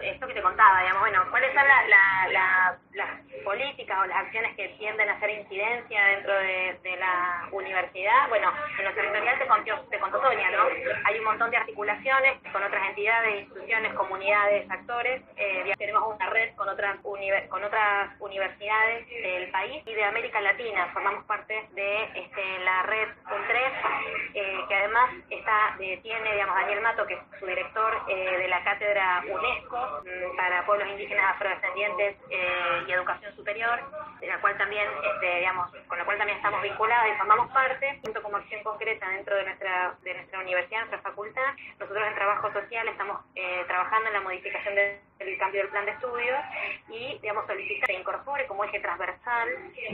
esto 0.00 0.26
que 0.28 0.34
te 0.34 0.42
contaba, 0.42 0.80
digamos, 0.80 1.00
bueno, 1.00 1.24
¿cuáles 1.30 1.52
son 1.52 1.64
las 2.92 3.08
políticas 3.44 3.98
o 4.00 4.06
las 4.06 4.18
acciones 4.18 4.54
que 4.56 4.68
tienden 4.78 5.08
a 5.08 5.14
hacer 5.14 5.30
incidencia 5.30 6.04
dentro 6.06 6.34
de, 6.34 6.96
la 6.98 7.48
universidad? 7.52 8.28
Bueno, 8.28 8.52
en 8.78 8.84
lo 8.84 8.92
territorial 8.92 9.38
te 9.38 9.46
contó, 9.46 9.80
te 9.90 9.98
contó 9.98 10.20
Sonia, 10.20 10.50
¿no? 10.50 10.64
Hay 11.04 11.18
un 11.18 11.24
montón 11.24 11.50
de 11.50 11.56
articulaciones 11.56 12.38
con 12.52 12.62
otras 12.62 12.88
entidades, 12.88 13.42
instituciones, 13.42 13.94
comunidades, 13.94 14.70
actores. 14.70 15.22
Eh, 15.36 15.74
tenemos 15.78 16.14
una 16.14 16.30
red 16.30 16.54
con 16.56 16.68
otras, 16.68 16.97
con 17.02 17.64
otras 17.64 18.10
universidades 18.20 19.08
del 19.08 19.50
país 19.50 19.82
y 19.86 19.94
de 19.94 20.04
América 20.04 20.40
Latina. 20.40 20.88
Formamos 20.92 21.24
parte 21.24 21.54
de 21.72 22.04
este, 22.14 22.58
la 22.64 22.82
red 22.82 23.08
UNTRES, 23.24 23.72
eh, 24.34 24.58
que 24.68 24.74
además 24.74 25.10
está, 25.30 25.76
eh, 25.80 25.98
tiene, 26.02 26.32
digamos, 26.32 26.54
Daniel 26.56 26.80
Mato, 26.80 27.06
que 27.06 27.14
es 27.14 27.20
su 27.38 27.46
director 27.46 28.02
eh, 28.08 28.38
de 28.38 28.48
la 28.48 28.62
cátedra 28.64 29.22
UNESCO 29.28 30.02
mm, 30.04 30.36
para 30.36 30.66
pueblos 30.66 30.88
indígenas 30.88 31.34
afrodescendientes 31.34 32.16
y 32.86 32.92
educación 32.92 33.34
superior, 33.34 33.80
de 34.20 34.26
la 34.26 34.40
cual 34.40 34.56
también, 34.56 34.86
este, 35.12 35.38
digamos, 35.38 35.70
con 35.86 35.98
la 35.98 36.04
cual 36.04 36.18
también 36.18 36.38
estamos 36.38 36.62
vinculados 36.62 37.08
y 37.12 37.16
formamos 37.18 37.50
parte, 37.52 37.98
junto 38.02 38.22
como 38.22 38.36
acción 38.36 38.62
concreta 38.62 39.08
dentro 39.10 39.36
de 39.36 39.44
nuestra, 39.44 39.94
de 40.02 40.14
nuestra 40.14 40.40
universidad, 40.40 40.80
nuestra 40.80 41.02
facultad. 41.02 41.54
Nosotros 41.78 42.06
en 42.06 42.14
trabajo 42.14 42.52
social 42.52 42.88
estamos 42.88 43.20
trabajando 43.66 44.08
en 44.08 44.14
la 44.14 44.20
modificación 44.20 44.74
del 45.18 45.38
cambio 45.38 45.62
del 45.62 45.70
plan 45.70 45.84
de 45.84 45.92
estudios 45.92 46.38
y, 46.88 47.18
digamos, 47.18 47.46
solicitar 47.46 47.88
que 47.88 47.98
incorpore 47.98 48.46
como 48.46 48.64
eje 48.64 48.80
transversal 48.80 49.48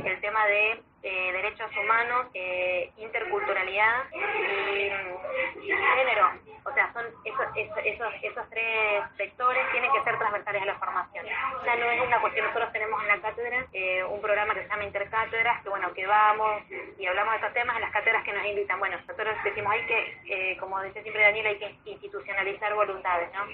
el 0.04 0.20
tema 0.20 0.46
de 0.46 0.82
eh, 1.06 1.32
derechos 1.32 1.70
humanos, 1.76 2.28
eh, 2.32 2.90
interculturalidad 2.96 4.04
y, 4.10 5.68
género. 5.68 6.32
O 6.64 6.72
sea, 6.72 6.90
son 6.94 7.04
esos, 7.26 7.46
esos, 7.54 8.08
esos, 8.22 8.48
tres 8.48 9.02
sectores 9.18 9.70
tienen 9.70 9.92
que 9.92 10.02
ser 10.02 10.18
transversales 10.18 10.62
a 10.62 10.64
la 10.64 10.78
formación. 10.78 11.26
Sea, 11.62 11.76
no 11.76 11.90
es 11.90 12.00
una 12.00 12.20
cuestión, 12.22 12.46
nosotros 12.46 12.72
tenemos 12.72 13.02
en 13.02 13.08
la 13.08 13.20
cátedra 13.20 13.66
eh, 13.74 14.02
un 14.04 14.22
programa 14.22 14.54
que 14.54 14.62
se 14.62 14.68
llama 14.68 14.84
Intercátedras, 14.84 15.62
que 15.62 15.68
bueno, 15.68 15.92
que 15.92 16.06
vamos 16.06 16.62
y 16.98 17.06
hablamos 17.06 17.32
de 17.32 17.36
estos 17.36 17.52
temas 17.52 17.76
en 17.76 17.82
las 17.82 17.92
cátedras 17.92 18.24
que 18.24 18.32
nos 18.32 18.46
invitan. 18.46 18.78
Bueno, 18.78 18.96
nosotros 18.96 19.36
decimos 19.44 19.74
hay 19.74 19.84
que, 19.84 20.56
como 20.58 20.80
dice 20.80 21.02
siempre 21.02 21.22
Daniel, 21.22 21.48
hay 21.48 21.58
que 21.58 21.76
institucionalizar 21.84 22.74
voluntades, 22.74 23.28
¿no? 23.34 23.46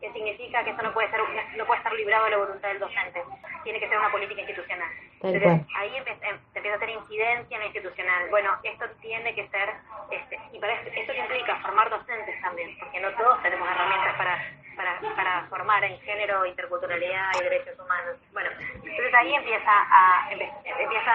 ¿Qué 0.00 0.12
significa 0.12 0.62
que 0.62 0.70
eso 0.70 0.82
no 0.82 0.94
puede 0.94 1.10
ser 1.10 1.20
no 1.56 1.66
puede 1.66 1.78
estar 1.78 1.92
librado 1.94 2.26
de 2.26 2.30
la 2.30 2.36
voluntad 2.36 2.68
del 2.68 2.78
docente? 2.78 3.24
Tiene 3.64 3.80
que 3.80 3.88
ser 3.88 3.98
una 3.98 4.12
política 4.12 4.40
institucional. 4.40 4.88
Entonces, 5.22 5.66
ahí 5.76 5.96
em, 5.96 6.04
se 6.04 6.58
empieza 6.58 6.74
a 6.74 6.76
hacer 6.76 6.90
incidencia 6.90 7.54
en 7.54 7.60
la 7.60 7.66
institucional. 7.66 8.28
Bueno, 8.30 8.56
esto 8.64 8.86
tiene 9.00 9.34
que 9.34 9.46
ser, 9.48 9.70
este, 10.10 10.38
y 10.52 10.58
para 10.58 10.72
esto, 10.74 10.90
esto 10.94 11.12
implica 11.14 11.56
formar 11.60 11.90
docentes 11.90 12.40
también, 12.42 12.76
porque 12.78 13.00
no 13.00 13.10
todos 13.12 13.40
tenemos 13.42 13.68
herramientas 13.68 14.16
para, 14.16 14.52
para, 14.76 15.14
para 15.14 15.46
formar 15.48 15.84
en 15.84 16.00
género, 16.00 16.44
interculturalidad 16.44 17.30
y 17.38 17.42
derechos 17.44 17.78
humanos. 17.78 18.16
Bueno, 18.32 18.50
entonces 18.74 19.14
ahí 19.14 19.34
empieza 19.34 19.70
a, 19.70 20.28
empieza 20.32 21.12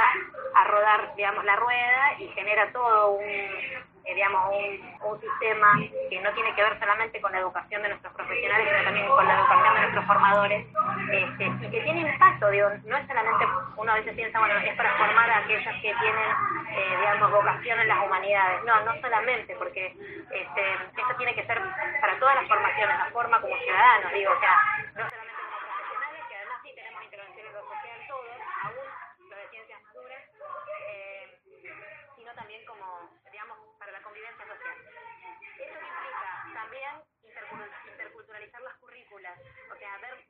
a 0.55 0.63
rodar, 0.65 1.15
digamos, 1.15 1.43
la 1.43 1.55
rueda 1.57 2.13
y 2.19 2.27
genera 2.29 2.71
todo 2.71 3.11
un 3.11 3.27
eh, 4.07 4.15
digamos, 4.15 4.41
un, 5.03 5.19
sistema 5.19 5.75
que 6.09 6.21
no 6.21 6.31
tiene 6.31 6.53
que 6.55 6.63
ver 6.63 6.79
solamente 6.79 7.19
con 7.19 7.31
la 7.31 7.39
educación 7.39 7.81
de 7.81 7.89
nuestros 7.89 8.13
profesionales, 8.13 8.67
sino 8.69 8.83
también 8.83 9.07
con 9.07 9.27
la 9.27 9.33
educación 9.35 9.73
de 9.73 9.79
nuestros 9.81 10.05
formadores, 10.05 10.67
este, 11.11 11.45
y 11.45 11.71
que 11.71 11.81
tiene 11.81 11.99
impacto, 12.01 12.49
digo, 12.49 12.69
no 12.85 12.97
es 12.97 13.07
solamente, 13.07 13.45
uno 13.75 13.91
a 13.91 13.95
veces 13.95 14.15
piensa, 14.15 14.39
bueno, 14.39 14.55
es 14.59 14.75
para 14.77 14.95
formar 14.95 15.29
a 15.29 15.37
aquellos 15.39 15.73
que 15.81 15.93
tienen, 15.93 16.29
eh, 16.71 16.95
digamos, 16.99 17.31
vocación 17.31 17.79
en 17.79 17.87
las 17.87 18.05
humanidades, 18.05 18.63
no, 18.63 18.79
no 18.85 19.01
solamente, 19.01 19.55
porque 19.55 19.87
este, 19.87 20.73
esto 20.73 21.15
tiene 21.17 21.35
que 21.35 21.45
ser 21.45 21.61
para 21.99 22.17
todas 22.19 22.35
las 22.35 22.47
formaciones, 22.47 22.97
la 22.97 23.11
forma 23.11 23.41
como 23.41 23.57
ciudadanos, 23.57 24.13
digo, 24.13 24.31
o 24.31 24.39
sea, 24.39 24.55
no 24.95 25.09
solamente 25.09 25.41
como 25.43 25.59
profesionales, 25.67 26.23
que 26.29 26.35
además 26.35 26.57
sí 26.63 26.71
tenemos 26.75 27.03
intervención 27.03 27.47
en 27.47 27.53
lo 27.53 27.61
social 27.67 27.97
todos, 28.07 28.39
aún 28.63 29.29
los 29.29 29.39
de 29.39 29.49
ciencias 29.49 29.81
maduras, 29.83 30.23
eh, 30.87 31.39
sino 32.15 32.33
también 32.35 32.65
como 32.65 33.17
la 33.91 34.01
convivencia 34.01 34.45
social. 34.45 34.77
Esto 35.57 35.79
implica 35.79 36.29
también 36.53 36.93
interculturalizar 37.23 38.61
o 39.71 39.75
sea, 39.77 39.97
ver, 39.97 40.25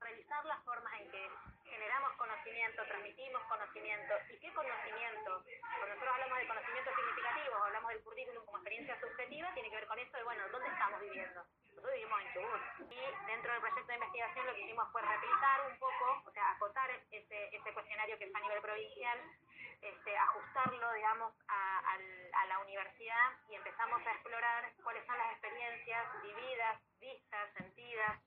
revisar 0.00 0.44
las 0.44 0.64
formas 0.64 0.92
en 1.00 1.10
que 1.10 1.30
generamos 1.64 2.12
conocimiento, 2.16 2.84
transmitimos 2.84 3.42
conocimiento 3.44 4.14
y 4.30 4.38
qué 4.38 4.52
conocimiento. 4.52 5.44
Cuando 5.60 5.86
nosotros 5.86 6.14
hablamos 6.14 6.38
de 6.38 6.48
conocimiento 6.48 6.90
significativo, 6.96 7.54
hablamos 7.56 7.88
del 7.90 8.02
currículum 8.02 8.44
como 8.44 8.58
experiencia 8.58 9.00
subjetiva, 9.00 9.54
tiene 9.54 9.70
que 9.70 9.76
ver 9.76 9.86
con 9.86 9.98
esto 9.98 10.16
de, 10.16 10.24
bueno, 10.24 10.48
¿dónde 10.50 10.68
estamos 10.68 11.00
viviendo? 11.00 11.44
Nosotros 11.68 11.92
vivimos 11.94 12.20
en 12.20 12.32
Chubut. 12.34 12.92
Y 12.92 13.26
dentro 13.26 13.52
del 13.52 13.60
proyecto 13.60 13.86
de 13.86 13.94
investigación 13.94 14.46
lo 14.46 14.54
que 14.54 14.60
hicimos 14.62 14.92
fue 14.92 15.02
replicar 15.02 15.66
un 15.66 15.78
poco, 15.78 16.22
o 16.26 16.30
sea, 16.32 16.50
acotar 16.50 16.90
ese, 17.10 17.56
ese 17.56 17.72
cuestionario 17.72 18.18
que 18.18 18.24
está 18.24 18.38
a 18.38 18.42
nivel 18.42 18.60
provincial 18.60 19.18
este, 19.82 20.16
ajustarlo, 20.16 20.92
digamos, 20.92 21.32
a, 21.48 21.96
la 22.48 22.58
universidad 22.60 23.30
y 23.48 23.54
empezamos 23.54 24.04
a 24.04 24.12
explorar 24.12 24.72
cuáles 24.82 25.06
son 25.06 25.16
las 25.18 25.32
experiencias 25.32 26.22
vividas, 26.22 26.80
vistas, 27.00 27.52
sentidas 27.56 28.20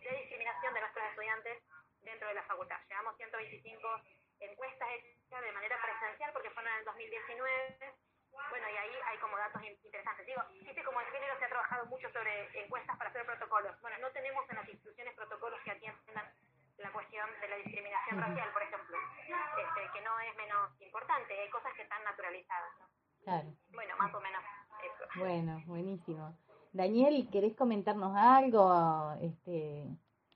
de 0.00 0.16
discriminación 0.16 0.74
de 0.74 0.80
nuestros 0.80 1.06
estudiantes 1.06 1.62
dentro 2.02 2.21
de 2.32 2.40
la 2.40 2.48
facultad. 2.48 2.80
Llevamos 2.88 3.16
125 3.16 4.00
encuestas 4.40 4.88
hechas 4.96 5.42
de 5.42 5.52
manera 5.52 5.76
presencial 5.76 6.32
porque 6.32 6.50
fueron 6.50 6.72
en 6.72 6.78
el 6.80 6.84
2019. 6.84 7.94
Bueno, 8.32 8.66
y 8.72 8.76
ahí 8.76 8.94
hay 9.06 9.18
como 9.18 9.36
datos 9.36 9.62
interesantes. 9.62 10.26
Digo, 10.26 10.40
viste 10.64 10.82
como 10.82 11.00
en 11.00 11.06
género 11.12 11.38
se 11.38 11.44
ha 11.44 11.48
trabajado 11.48 11.86
mucho 11.86 12.08
sobre 12.10 12.48
encuestas 12.64 12.96
para 12.96 13.10
hacer 13.10 13.26
protocolos. 13.26 13.78
Bueno, 13.82 13.98
no 14.00 14.10
tenemos 14.10 14.48
en 14.48 14.56
las 14.56 14.68
instituciones 14.68 15.14
protocolos 15.14 15.60
que 15.64 15.70
atiendan 15.70 16.32
la 16.78 16.90
cuestión 16.90 17.28
de 17.40 17.48
la 17.48 17.56
discriminación 17.56 18.20
racial, 18.20 18.52
por 18.52 18.62
ejemplo, 18.62 18.96
este, 19.28 19.80
que 19.92 20.00
no 20.00 20.18
es 20.20 20.34
menos 20.36 20.80
importante, 20.80 21.38
hay 21.38 21.50
cosas 21.50 21.72
que 21.74 21.82
están 21.82 22.02
naturalizadas. 22.02 22.72
Claro. 23.22 23.48
Bueno, 23.70 23.96
más 23.98 24.14
o 24.14 24.20
menos 24.20 24.42
eso. 24.82 25.04
Bueno, 25.20 25.62
buenísimo. 25.66 26.34
Daniel, 26.72 27.28
¿querés 27.30 27.54
comentarnos 27.54 28.16
algo, 28.16 29.14
este, 29.20 29.86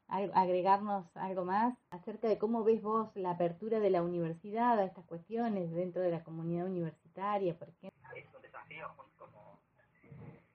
agregarnos 0.08 1.04
algo 1.16 1.44
más 1.44 1.76
acerca 1.90 2.28
de 2.28 2.38
cómo 2.38 2.64
ves 2.64 2.82
vos 2.82 3.10
la 3.14 3.32
apertura 3.32 3.80
de 3.80 3.90
la 3.90 4.02
universidad 4.02 4.78
a 4.78 4.84
estas 4.84 5.04
cuestiones 5.06 5.72
dentro 5.72 6.02
de 6.02 6.10
la 6.10 6.22
comunidad 6.22 6.66
universitaria, 6.66 7.58
por 7.58 7.68
ejemplo? 7.68 8.00
Es 8.14 8.26
un 8.34 8.42
desafío 8.42 8.92
como, 9.18 9.60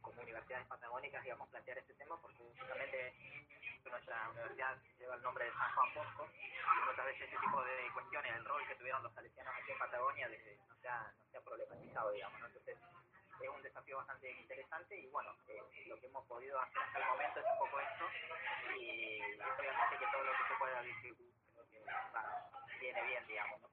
como 0.02 0.22
universidades 0.22 0.68
patagónicas, 0.68 1.24
digamos, 1.24 1.50
plantear 1.50 1.78
este 1.80 1.94
tema 1.96 2.16
porque 2.22 2.38
justamente 2.38 3.14
nuestra 3.92 4.30
universidad 4.32 4.78
lleva 4.98 5.16
el 5.16 5.22
nombre 5.22 5.46
de 5.46 5.52
San 5.52 5.72
Juan 5.76 5.90
Bosco 5.96 6.28
y 6.34 6.88
muchas 6.88 7.06
veces 7.06 7.22
este 7.22 7.38
tipo 7.38 7.64
de 7.64 7.92
cuestiones, 7.94 8.32
el 8.36 8.46
rol 8.46 8.62
que 8.68 8.76
tuvieron 8.76 9.04
los 9.04 9.14
salesianos 9.14 9.54
aquí 9.62 9.72
en 9.72 9.80
Patagonia, 9.80 10.30
no, 10.30 10.76
se 10.82 10.88
ha, 10.88 11.14
no 11.20 11.26
se 11.30 11.38
ha 11.38 11.42
problematizado, 11.42 12.12
digamos, 12.12 12.40
¿no? 12.40 12.48
Entonces, 12.48 12.78
es 13.44 13.50
un 13.50 13.62
desafío 13.62 13.98
bastante 13.98 14.32
interesante 14.32 15.00
y 15.00 15.08
bueno, 15.08 15.36
eh, 15.48 15.62
lo 15.88 16.00
que 16.00 16.08
hemos 16.08 16.26
podido 16.28 16.60
hacer 16.60 16.82
hasta 16.82 17.00
el 17.00 17.06
momento 17.06 17.40
es 17.40 17.46
un 17.52 17.60
poco 17.60 17.80
esto 17.80 18.06
y 18.78 19.22
obviamente 19.34 19.98
que 20.00 20.06
todo 20.12 20.24
lo 20.24 20.32
que 20.32 20.48
se 20.48 20.56
pueda 20.60 20.82
que 20.82 22.78
viene 22.80 23.02
bien, 23.04 23.28
digamos. 23.28 23.62
¿no? 23.62 23.70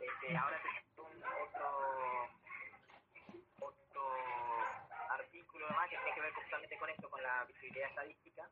Este, 0.00 0.36
ahora 0.36 0.60
tenemos 0.62 0.98
un 0.98 1.24
otro, 1.24 2.30
otro 3.60 4.02
artículo 5.10 5.68
más 5.70 5.88
que 5.88 5.96
tiene 5.96 6.14
que 6.14 6.20
ver 6.20 6.32
justamente 6.34 6.78
con 6.78 6.90
esto, 6.90 7.10
con 7.10 7.22
la 7.22 7.44
visibilidad 7.44 7.88
estadística. 7.88 8.48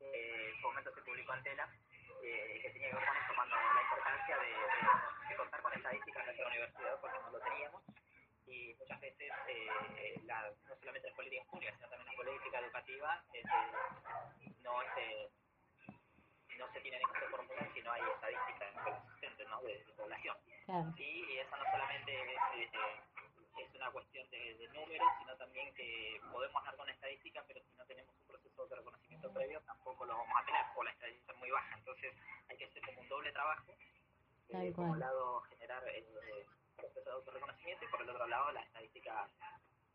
Eh, 0.00 0.50
en 0.50 0.60
su 0.60 0.66
momento 0.68 0.94
se 0.94 1.02
publicó 1.02 1.34
en 1.34 1.42
Tela, 1.42 1.68
eh, 2.22 2.58
que 2.62 2.70
tenía 2.70 2.88
que 2.88 2.96
ver 2.96 3.06
con 3.06 3.16
esto, 3.16 3.34
cuando 3.34 3.56
la 3.56 3.82
importancia 3.82 4.38
de, 4.38 4.46
de, 4.46 5.28
de 5.28 5.36
contar 5.36 5.62
con 5.62 5.72
estadísticas 5.72 6.20
en 6.20 6.26
nuestra 6.26 6.48
universidad, 6.48 7.00
porque 7.00 7.18
no 7.20 7.30
lo 7.30 7.40
teníamos 7.40 7.91
y 8.52 8.74
muchas 8.78 9.00
veces 9.00 9.32
eh, 9.48 10.20
la, 10.24 10.52
no 10.68 10.76
solamente 10.76 11.08
las 11.08 11.16
políticas 11.16 11.46
públicas, 11.48 11.74
sino 11.76 11.88
también 11.88 12.06
la 12.06 12.16
política 12.16 12.58
educativa 12.60 13.24
eh, 13.32 13.42
no, 14.62 14.82
este, 14.82 15.30
no 16.58 16.72
se 16.72 16.80
tienen 16.80 17.00
en 17.00 17.08
cuenta 17.08 17.28
fórmulas 17.30 17.68
si 17.72 17.80
no 17.80 17.92
hay 17.92 18.02
estadísticas 18.02 18.74
consistentes 18.84 19.48
¿no? 19.48 19.62
de, 19.62 19.84
de 19.84 19.92
población. 19.94 20.36
Claro. 20.66 20.92
Y 20.96 21.38
eso 21.38 21.56
no 21.56 21.64
solamente 21.64 22.12
es, 22.12 22.40
eh, 22.54 22.70
es 23.58 23.74
una 23.74 23.90
cuestión 23.90 24.28
de, 24.30 24.54
de, 24.54 24.68
números, 24.68 25.08
sino 25.18 25.36
también 25.36 25.74
que 25.74 26.20
podemos 26.30 26.62
dar 26.64 26.76
con 26.76 26.88
estadística, 26.90 27.42
pero 27.48 27.60
si 27.60 27.74
no 27.76 27.84
tenemos 27.86 28.14
un 28.20 28.26
proceso 28.26 28.66
de 28.66 28.76
reconocimiento 28.76 29.32
previo, 29.32 29.60
tampoco 29.62 30.04
lo 30.04 30.16
vamos 30.16 30.36
a 30.36 30.44
tener, 30.44 30.64
o 30.76 30.82
la 30.82 30.90
estadística 30.90 31.32
es 31.32 31.38
muy 31.38 31.50
baja. 31.50 31.78
Entonces 31.78 32.12
hay 32.48 32.56
que 32.58 32.66
hacer 32.66 32.82
como 32.84 33.00
un 33.00 33.08
doble 33.08 33.32
trabajo. 33.32 33.72
Eh, 34.48 34.72
por 34.76 34.84
un 34.84 34.98
lado, 35.00 35.40
generar 35.48 35.82
eh, 35.88 36.04
proceso 36.76 37.10
de 37.10 37.16
autorreconocimiento 37.16 37.84
y 37.84 37.90
por 37.90 38.02
el 38.02 38.10
otro 38.10 38.26
lado 38.26 38.52
la 38.52 38.60
estadística 38.62 39.28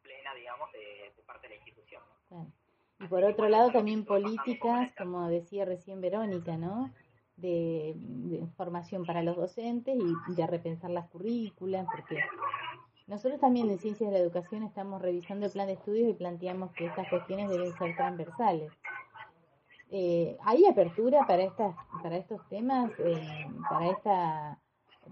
plena, 0.01 0.33
digamos, 0.33 0.71
de, 0.71 1.13
de 1.15 1.23
parte 1.23 1.47
de 1.47 1.55
la 1.55 1.55
institución. 1.55 2.01
¿no? 2.07 2.27
Claro. 2.27 2.51
Y 2.99 3.07
por 3.07 3.23
otro 3.23 3.47
lado 3.47 3.71
también 3.71 4.05
políticas, 4.05 4.91
como 4.97 5.29
decía 5.29 5.65
recién 5.65 6.01
Verónica, 6.01 6.57
¿no? 6.57 6.91
De, 7.35 7.93
de, 7.95 8.47
formación 8.57 9.05
para 9.05 9.21
los 9.21 9.35
docentes 9.37 9.95
y 9.95 10.33
de 10.33 10.47
repensar 10.47 10.89
las 10.89 11.07
currículas, 11.09 11.85
porque 11.85 12.19
nosotros 13.05 13.39
también 13.39 13.69
en 13.69 13.77
Ciencias 13.77 14.09
de 14.09 14.17
la 14.17 14.23
Educación 14.23 14.63
estamos 14.63 14.99
revisando 15.01 15.45
el 15.45 15.51
plan 15.51 15.67
de 15.67 15.73
estudios 15.73 16.09
y 16.09 16.13
planteamos 16.13 16.71
que 16.71 16.87
estas 16.87 17.07
cuestiones 17.09 17.49
deben 17.49 17.71
ser 17.77 17.95
transversales. 17.95 18.71
Eh, 19.91 20.35
¿Hay 20.43 20.65
apertura 20.65 21.25
para 21.27 21.43
estas 21.43 21.75
para 22.01 22.17
estos 22.17 22.41
temas, 22.49 22.91
eh, 22.97 23.47
para 23.69 23.91
esta 23.91 24.59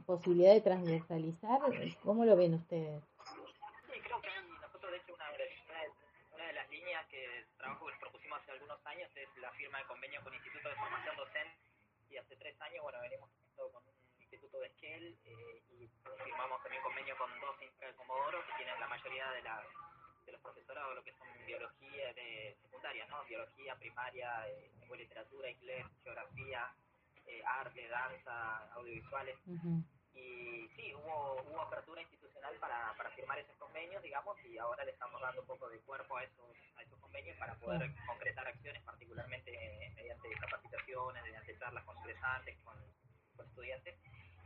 posibilidad 0.06 0.54
de 0.54 0.62
transversalizar? 0.62 1.60
¿Cómo 2.04 2.26
lo 2.26 2.36
ven 2.36 2.56
ustedes? 2.56 3.04
Sí, 3.92 4.00
creo 4.02 4.22
que 4.22 4.30
nosotros, 4.62 4.92
de 4.92 4.98
hecho, 4.98 5.14
una, 5.14 5.26
una 6.36 6.48
de 6.48 6.54
las 6.54 6.70
líneas 6.70 7.06
que 7.08 7.46
trabajo 7.58 7.88
que 7.88 8.00
propusimos 8.00 8.40
hace 8.42 8.52
algunos 8.52 8.86
años 8.86 9.10
es 9.16 9.30
la 9.38 9.52
firma 9.52 9.80
de 9.80 9.86
convenio 9.86 10.22
con 10.24 10.34
Instituto 10.34 10.70
de 10.70 10.76
Formación 10.76 11.16
Docente 11.18 11.58
y 12.10 12.18
hace 12.18 12.36
tres 12.38 12.60
años, 12.62 12.84
bueno, 12.84 13.00
venimos 13.02 13.30
con 13.56 13.66
un 13.76 14.22
instituto 14.22 14.60
de 14.60 14.68
Esquel 14.68 15.18
eh, 15.26 15.62
y 15.70 15.90
firmamos 16.24 16.62
también 16.62 16.84
convenio 16.84 17.18
con 17.18 17.30
dos 17.40 17.60
de 17.60 17.94
Comodoro 17.96 18.40
que 18.46 18.54
tienen 18.58 18.80
la 18.80 18.88
mayoría 18.88 19.30
de, 19.32 19.42
la, 19.44 19.64
de 20.26 20.32
los 20.32 20.42
profesorados, 20.42 20.96
lo 20.96 21.04
que 21.04 21.14
son 21.14 21.28
biología 21.46 22.14
de 22.14 22.58
secundaria, 22.62 23.06
¿no? 23.08 23.24
Biología, 23.26 23.76
primaria, 23.76 24.48
eh, 24.48 24.72
lengua 24.80 24.98
y 24.98 25.00
literatura, 25.02 25.50
inglés, 25.50 25.86
geografía, 26.04 26.74
eh, 27.28 27.42
arte, 27.46 27.88
danza, 27.88 28.74
audiovisuales. 28.74 29.38
Uh 29.46 29.56
-huh. 29.56 29.84
Y 30.14 30.70
sí, 30.76 30.94
hubo, 30.96 31.42
hubo 31.44 31.62
apertura 31.62 32.02
institucional 32.02 32.56
para, 32.60 32.94
para 32.96 33.10
firmar 33.12 33.38
esos 33.40 33.56
convenios, 33.58 34.02
digamos, 34.02 34.38
y 34.46 34.58
ahora 34.58 34.86
le 34.86 34.92
estamos 34.92 35.20
dando 35.22 35.42
un 35.42 35.48
poco 35.48 35.68
de 35.70 35.80
cuerpo 35.80 36.16
a 36.18 36.24
esos, 36.24 36.56
a 36.78 36.84
esos 36.84 36.98
convenios 37.00 37.38
para 37.38 37.56
poder 37.56 37.90
uh 37.90 37.94
-huh. 37.94 38.06
concretar 38.08 38.48
acciones, 38.48 38.82
particularmente 38.84 39.52
mediante 39.96 40.30
capacitaciones, 40.40 41.24
mediante 41.24 41.58
charlas 41.60 41.84
con 41.84 41.98
ingresantes, 41.98 42.58
con, 42.64 42.76
con 43.36 43.46
estudiantes. 43.46 43.96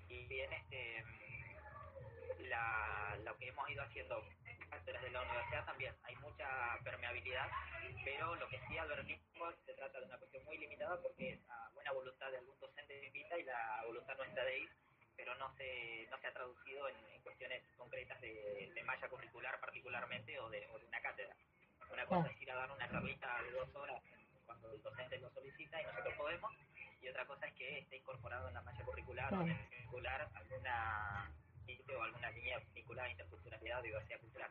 Y 0.08 0.26
bien, 0.26 0.52
este, 0.54 1.04
la, 2.50 3.18
lo 3.24 3.38
que 3.38 3.50
hemos 3.50 3.70
ido 3.70 3.84
haciendo 3.84 4.24
desde 4.86 5.10
la 5.12 5.22
universidad 5.22 5.66
también 5.66 5.96
hay 6.04 6.16
mucha 6.18 6.78
permeabilidad, 6.84 7.48
pero 8.04 8.36
lo 8.36 8.48
que 8.50 8.60
sí 8.68 8.78
advertimos 8.78 9.56
se 9.66 9.74
trata 9.74 10.00
de 10.00 10.06
una 10.06 10.18
cuestión 10.18 10.46
muy 10.46 10.58
limitada 10.58 11.02
porque 11.02 11.34
es 11.34 11.40
a 11.50 11.70
buena 11.74 11.92
voluntad 11.92 12.32
de 12.32 12.38
algún 12.38 12.60
docente 12.60 13.06
invita 13.08 13.38
y 13.38 13.44
la 13.44 13.84
voluntad 13.86 14.16
nuestra 14.18 14.44
de 14.44 14.60
ir, 14.60 14.70
pero 15.16 15.36
no 15.36 15.54
se, 15.56 16.08
no 16.10 16.18
se 16.20 16.28
ha 16.28 16.34
traducido 16.34 16.88
en, 16.90 16.96
en 17.14 17.22
cuestiones 17.22 17.64
concretas 17.78 18.20
de, 18.22 18.72
de, 18.74 18.84
malla 18.84 19.10
curricular 19.10 19.60
particularmente 19.60 20.40
o 20.40 20.50
de, 20.50 20.68
o 20.68 20.80
de 20.80 20.86
una 20.86 21.02
cátedra. 21.02 21.36
Una 21.92 22.06
cosa 22.06 22.30
es 22.30 22.42
ir 22.42 22.52
a 22.52 22.56
dar 22.56 22.72
una 22.72 22.90
charlita 22.90 23.42
de 23.44 23.52
dos 23.52 23.76
horas 23.76 24.02
cuando 24.46 24.72
el 24.72 24.82
docente 24.82 25.18
lo 25.18 25.30
solicita 25.32 25.82
y 25.82 25.86
nosotros 25.86 26.14
podemos, 26.16 26.52
y 27.02 27.08
otra 27.08 27.26
cosa 27.26 27.48
es 27.48 27.54
que 27.56 27.80
esté 27.80 27.98
incorporado 27.98 28.48
en 28.48 28.54
la 28.54 28.62
malla 28.62 28.84
curricular 28.84 29.34
o 29.34 29.42
en 29.42 29.50
el 29.50 29.70
curricular 29.70 30.30
alguna 30.34 31.32
o 31.98 32.04
alguna 32.04 32.32
línea 32.32 32.60
vinculada 32.74 33.08
a 33.08 33.12
interculturalidad 33.12 33.80
o 33.80 33.84
diversidad 33.84 34.20
cultural. 34.20 34.50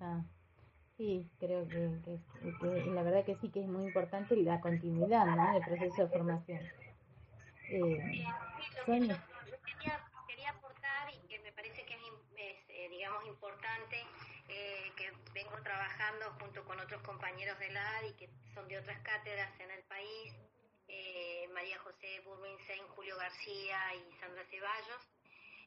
Ah, 0.00 0.22
sí, 0.96 1.30
creo 1.38 1.66
que, 1.68 2.00
que, 2.04 2.58
que, 2.60 2.90
la 2.90 3.02
verdad 3.02 3.24
que 3.24 3.36
sí 3.36 3.50
que 3.50 3.60
es 3.60 3.66
muy 3.66 3.84
importante 3.84 4.36
la 4.36 4.60
continuidad 4.60 5.26
¿no? 5.26 5.52
del 5.52 5.62
proceso 5.62 6.02
de 6.02 6.08
formación. 6.08 6.60
Eh, 7.70 7.98
sí, 8.10 8.24
Sonia. 8.84 9.24
Yo 9.46 9.56
quería, 9.62 10.00
quería 10.28 10.50
aportar 10.50 11.14
y 11.14 11.26
que 11.28 11.38
me 11.40 11.52
parece 11.52 11.84
que 11.84 11.94
es, 11.94 12.00
es 12.36 12.56
eh, 12.68 12.88
digamos, 12.90 13.24
importante 13.26 14.04
eh, 14.48 14.92
que 14.96 15.10
vengo 15.32 15.56
trabajando 15.62 16.30
junto 16.40 16.64
con 16.64 16.78
otros 16.78 17.02
compañeros 17.02 17.58
de 17.58 17.70
la 17.70 17.98
AD 17.98 18.04
y 18.04 18.12
que 18.14 18.28
son 18.54 18.68
de 18.68 18.78
otras 18.78 18.98
cátedras 19.00 19.50
en 19.60 19.70
el 19.70 19.82
país, 19.84 20.34
eh, 20.88 21.48
María 21.52 21.78
José 21.78 22.20
Burwinsen, 22.24 22.86
Julio 22.94 23.16
García 23.16 23.78
y 23.94 24.20
Sandra 24.20 24.44
Ceballos, 24.50 25.08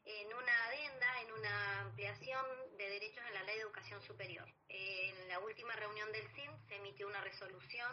en 0.08 0.34
una 0.34 0.66
adenda, 0.68 1.22
en 1.22 1.32
una 1.34 1.82
ampliación 1.82 2.46
de 2.78 2.90
derechos 2.90 3.24
en 3.28 3.34
la 3.34 3.44
Ley 3.44 3.56
de 3.56 3.62
Educación 3.64 4.02
Superior. 4.04 4.48
En 4.70 5.28
la 5.28 5.40
última 5.40 5.76
reunión 5.76 6.10
del 6.14 6.28
CIN 6.30 6.50
se 6.70 6.76
emitió 6.76 7.08
una 7.08 7.20
resolución 7.22 7.92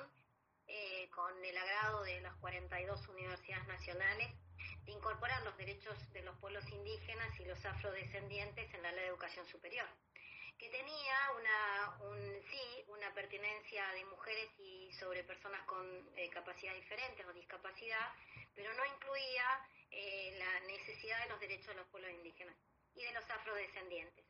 eh, 0.68 1.10
con 1.10 1.44
el 1.44 1.58
agrado 1.58 2.04
de 2.04 2.20
las 2.20 2.34
42 2.36 3.08
universidades 3.08 3.66
nacionales 3.66 4.30
de 4.84 4.92
incorporar 4.92 5.42
los 5.42 5.56
derechos 5.56 5.96
de 6.12 6.22
los 6.22 6.38
pueblos 6.38 6.64
indígenas 6.70 7.28
y 7.40 7.44
los 7.46 7.64
afrodescendientes 7.64 8.72
en 8.72 8.82
la 8.82 8.92
Ley 8.92 9.02
de 9.02 9.08
Educación 9.08 9.46
Superior, 9.46 9.88
que 10.56 10.68
tenía 10.70 11.16
una, 11.36 12.10
un, 12.10 12.42
sí, 12.48 12.84
una 12.88 13.12
pertinencia 13.12 13.88
de 13.88 14.04
mujeres 14.04 14.50
y 14.58 14.92
sobre 15.00 15.24
personas 15.24 15.62
con 15.66 15.84
eh, 16.16 16.30
capacidad 16.30 16.74
diferentes 16.74 17.26
o 17.26 17.32
discapacidad, 17.32 18.12
pero 18.54 18.72
no 18.74 18.86
incluía 18.86 19.68
eh, 19.94 20.36
la 20.38 20.60
necesidad 20.66 21.22
de 21.22 21.28
los 21.30 21.40
derechos 21.40 21.68
de 21.68 21.74
los 21.74 21.86
pueblos 21.88 22.10
indígenas 22.12 22.56
y 22.94 23.04
de 23.04 23.12
los 23.12 23.30
afrodescendientes, 23.30 24.24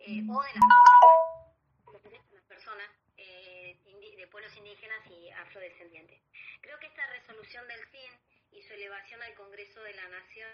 eh, 0.00 0.22
o 0.28 0.42
de 0.42 0.52
las, 0.54 2.02
de 2.32 2.40
personas 2.42 2.90
eh, 3.16 3.78
de 4.16 4.26
pueblos 4.28 4.56
indígenas 4.56 5.00
y 5.10 5.30
afrodescendientes. 5.30 6.20
Creo 6.60 6.78
que 6.78 6.86
esta 6.86 7.06
resolución 7.06 7.66
del 7.68 7.84
CIN 7.90 8.12
y 8.52 8.62
su 8.62 8.74
elevación 8.74 9.22
al 9.22 9.34
Congreso 9.34 9.82
de 9.82 9.94
la 9.94 10.08
Nación, 10.08 10.50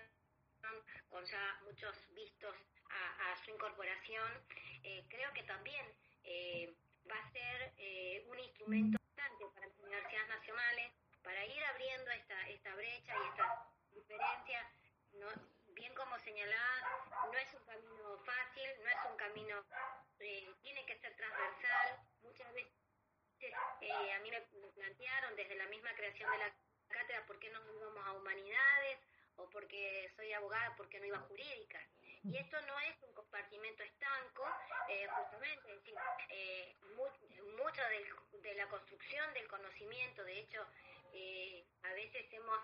con 1.09 1.25
ya 1.25 1.61
muchos 1.64 1.96
vistos 2.14 2.55
a, 2.90 3.33
a 3.33 3.44
su 3.44 3.51
incorporación, 3.51 4.31
eh, 4.83 5.05
creo 5.09 5.33
que 5.33 5.42
también 5.44 5.87
eh, 6.25 6.75
va 7.11 7.16
a 7.16 7.33
ser 7.33 7.73
eh, 7.79 8.25
un 8.29 8.38
instrumento 8.38 8.99
importante 9.01 9.46
para 9.55 9.66
las 9.66 9.79
universidades 9.79 10.29
nacionales 10.29 10.92
para 11.23 11.46
ir 11.46 11.64
abriendo 11.64 12.11
esta, 12.11 12.49
esta 12.49 12.75
brecha 12.75 13.14
y 13.14 13.29
esta 13.29 13.70
diferencia, 14.11 14.70
no, 15.12 15.27
bien 15.68 15.94
como 15.94 16.18
señalaba, 16.18 17.07
no 17.33 17.38
es 17.38 17.55
un 17.55 17.64
camino 17.64 18.18
fácil, 18.25 18.70
no 18.83 18.90
es 18.90 19.11
un 19.11 19.16
camino, 19.16 19.64
eh, 20.18 20.55
tiene 20.62 20.85
que 20.87 20.99
ser 20.99 21.14
transversal. 21.16 22.01
Muchas 22.23 22.53
veces 22.53 22.73
eh, 23.81 24.12
a 24.12 24.18
mí 24.20 24.31
me, 24.31 24.40
plantearon 24.73 25.37
desde 25.37 25.57
la 25.57 25.66
misma 25.66 25.94
creación 25.94 26.31
de 26.31 26.38
la 26.38 26.55
cátedra, 26.88 27.25
¿por 27.27 27.38
qué 27.38 27.51
no 27.51 27.61
íbamos 27.77 28.07
a 28.07 28.12
humanidades? 28.12 28.99
O 29.37 29.49
porque 29.49 30.12
soy 30.16 30.33
abogada, 30.33 30.75
¿por 30.77 30.88
qué 30.88 30.99
no 31.01 31.07
iba 31.07 31.16
a 31.16 31.23
jurídica? 31.23 31.81
Y 32.23 32.37
esto 32.37 32.61
no 32.62 32.79
es 32.81 33.03
un 33.03 33.14
compartimento 33.14 33.83
estanco, 33.83 34.44
eh, 34.88 35.07
justamente, 35.09 35.70
es 35.70 35.77
decir, 35.77 35.94
eh, 36.29 36.77
mucho 37.57 37.83
de 38.42 38.55
la 38.55 38.68
construcción 38.68 39.33
del 39.33 39.46
conocimiento, 39.49 40.23
de 40.25 40.40
hecho, 40.40 40.66
eh, 41.12 41.64
a 41.83 41.92
veces 41.92 42.27
hemos 42.33 42.59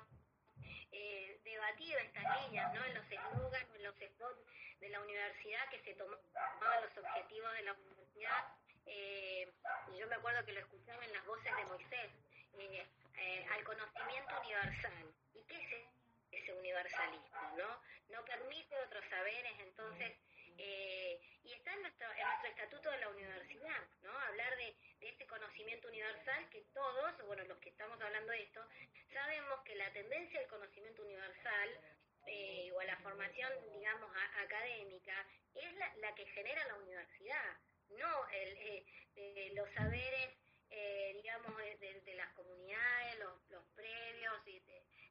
estas 1.93 2.43
líneas, 2.43 2.73
¿no? 2.75 2.85
En 2.85 2.95
los 2.95 3.05
eslogans, 3.11 3.75
en 3.75 3.83
los 3.83 3.95
spots 3.95 4.41
de 4.81 4.89
la 4.89 5.01
universidad 5.01 5.69
que 5.71 5.81
se 5.81 5.95
tomaban 5.95 6.83
los 6.83 6.97
objetivos 6.99 7.53
de 7.53 7.63
la 7.63 7.73
universidad. 7.73 8.45
Eh, 8.87 9.53
yo 9.99 10.07
me 10.07 10.15
acuerdo 10.15 10.45
que 10.45 10.53
lo 10.53 10.61
escuchaba 10.61 11.05
en 11.05 11.13
las 11.13 11.25
voces 11.27 11.57
de 11.57 11.65
Moisés, 11.65 12.11
eh, 12.59 12.87
eh, 13.17 13.47
al 13.53 13.65
conocimiento 13.65 14.41
universal. 14.41 15.15
¿Y 15.35 15.43
qué 15.45 15.57
es 15.57 16.43
ese 16.43 16.53
universalismo? 16.53 17.41
¿no? 17.57 17.81
no 18.11 18.25
permite 18.25 18.77
otros 18.81 19.05
saberes, 19.09 19.53
entonces, 19.61 20.13
eh, 20.59 21.21
y 21.45 21.53
está 21.53 21.73
en 21.75 21.83
nuestro, 21.83 22.07
en 22.13 22.27
nuestro 22.27 22.49
estatuto 22.51 22.91
de 22.91 22.99
la 22.99 23.09
universidad, 23.09 23.83
¿no? 24.03 24.11
Hablar 24.19 24.57
de, 24.57 24.75
de 25.01 25.09
este 25.09 25.27
conocimiento 25.27 25.89
universal 25.89 26.49
que 26.51 26.63
todos, 26.73 27.27
bueno, 27.27 27.45
los 27.45 27.59
que 27.59 27.71
estamos 27.71 28.01
hablando 28.01 28.33
de 28.33 28.43
esto, 28.43 28.65
sabemos 29.17 29.63
que 29.65 29.75
la 29.77 29.91
tendencia 29.93 30.41
al 30.41 30.47
conocimiento 30.47 31.03
universal 31.03 31.81
eh, 32.27 32.71
o 32.75 32.81
a 32.81 32.85
la 32.85 32.97
formación, 32.99 33.51
digamos, 33.73 34.11
académica, 34.45 35.27
es 35.55 35.73
la, 35.75 35.95
la, 35.97 36.15
que 36.15 36.27
genera 36.27 36.67
la 36.67 36.75
universidad, 36.75 37.57
no 37.97 38.29
el, 38.29 38.85
eh, 39.17 39.53
los 39.55 39.71
saberes, 39.73 40.37
eh, 40.69 41.13
digamos, 41.23 41.57
de, 41.57 42.01
de, 42.05 42.15
las 42.15 42.31
comunidades, 42.35 43.19
los, 43.21 43.51
los 43.51 43.65
previos, 43.75 44.47
y 44.47 44.63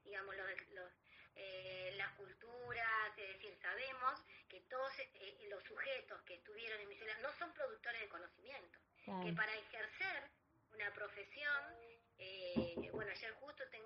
digamos, 0.04 0.36
los, 0.36 0.48
los 0.74 0.91
eh, 1.36 1.94
las 1.98 2.13
culturas, 2.13 3.18
es 3.18 3.28
decir, 3.28 3.58
sabemos 3.62 4.22
que 4.48 4.62
todos 4.70 4.91
eh, 5.00 5.48
los 5.50 5.62
sujetos 5.63 6.22
que 6.24 6.36
estuvieron 6.36 6.80
en 6.80 6.88
misiones 6.88 7.20
no 7.22 7.34
son 7.38 7.54
productores 7.54 8.02
de 8.02 8.08
conocimiento, 8.08 8.80
que 9.24 9.34
para 9.34 9.54
ejercer 9.54 10.30
una 10.74 10.94
profesión, 10.94 11.76
eh, 12.17 12.89
bueno, 12.91 13.12
ayer 13.12 13.34
justo 13.36 13.63
estoy 13.63 13.82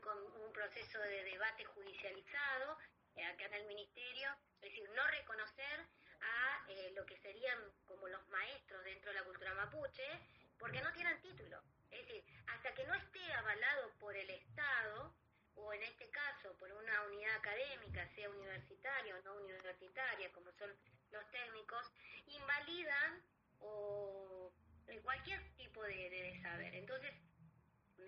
con 0.00 0.18
un 0.18 0.52
proceso 0.52 0.98
de 1.00 1.24
debate 1.24 1.64
judicializado 1.64 2.78
eh, 3.16 3.24
acá 3.24 3.46
en 3.46 3.54
el 3.54 3.66
ministerio, 3.66 4.36
es 4.60 4.70
decir, 4.70 4.88
no 4.90 5.06
reconocer 5.08 5.86
a 6.20 6.64
eh, 6.68 6.92
lo 6.94 7.04
que 7.06 7.16
serían 7.18 7.58
como 7.86 8.08
los 8.08 8.28
maestros 8.28 8.84
dentro 8.84 9.10
de 9.10 9.18
la 9.18 9.24
cultura 9.24 9.54
mapuche, 9.54 10.04
porque 10.58 10.80
no 10.82 10.92
tienen 10.92 11.20
título. 11.22 11.62
Es 11.90 12.06
decir, 12.06 12.24
hasta 12.46 12.74
que 12.74 12.86
no 12.86 12.94
esté 12.94 13.32
avalado 13.32 13.90
por 13.98 14.16
el 14.16 14.30
Estado, 14.30 15.14
o 15.54 15.72
en 15.72 15.82
este 15.82 16.08
caso 16.10 16.56
por 16.58 16.70
una 16.72 17.02
unidad 17.04 17.36
académica, 17.36 18.06
sea 18.14 18.30
universitaria 18.30 19.16
o 19.16 19.22
no 19.22 19.34
universitaria, 19.36 20.30
como 20.32 20.52
son 20.52 20.70
los 21.10 21.30
técnicos, 21.30 21.90
invalidan 22.26 23.22
o 23.58 24.52
cualquier 25.02 25.40
tipo 25.56 25.82
de 25.82 26.40
saber. 26.42 26.74
Entonces, 26.74 27.12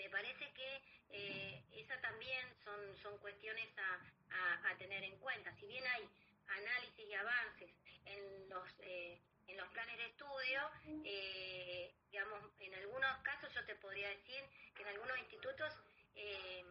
me 0.03 0.11
parece 0.11 0.53
que 0.53 0.83
eh, 1.11 1.63
esa 1.77 2.01
también 2.01 2.45
son, 2.65 2.97
son 3.03 3.17
cuestiones 3.19 3.69
a, 3.79 4.01
a, 4.35 4.71
a, 4.71 4.77
tener 4.79 5.05
en 5.05 5.17
cuenta. 5.19 5.55
Si 5.61 5.67
bien 5.67 5.85
hay 5.87 6.09
análisis 6.49 7.07
y 7.09 7.15
avances 7.15 7.71
en 8.07 8.49
los, 8.49 8.69
eh, 8.81 9.21
en 9.47 9.57
los 9.57 9.69
planes 9.69 9.97
de 9.97 10.07
estudio, 10.07 10.71
eh, 11.05 11.95
digamos, 12.11 12.41
en 12.59 12.75
algunos 12.75 13.19
casos 13.23 13.55
yo 13.55 13.65
te 13.65 13.77
podría 13.77 14.09
decir 14.09 14.43
que 14.75 14.83
en 14.83 14.89
algunos 14.89 15.17
institutos 15.19 15.73
eh, 16.17 16.65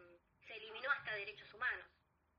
se 0.46 0.54
eliminó 0.56 0.91
hasta 0.91 1.15
derechos 1.15 1.54
humanos, 1.54 1.86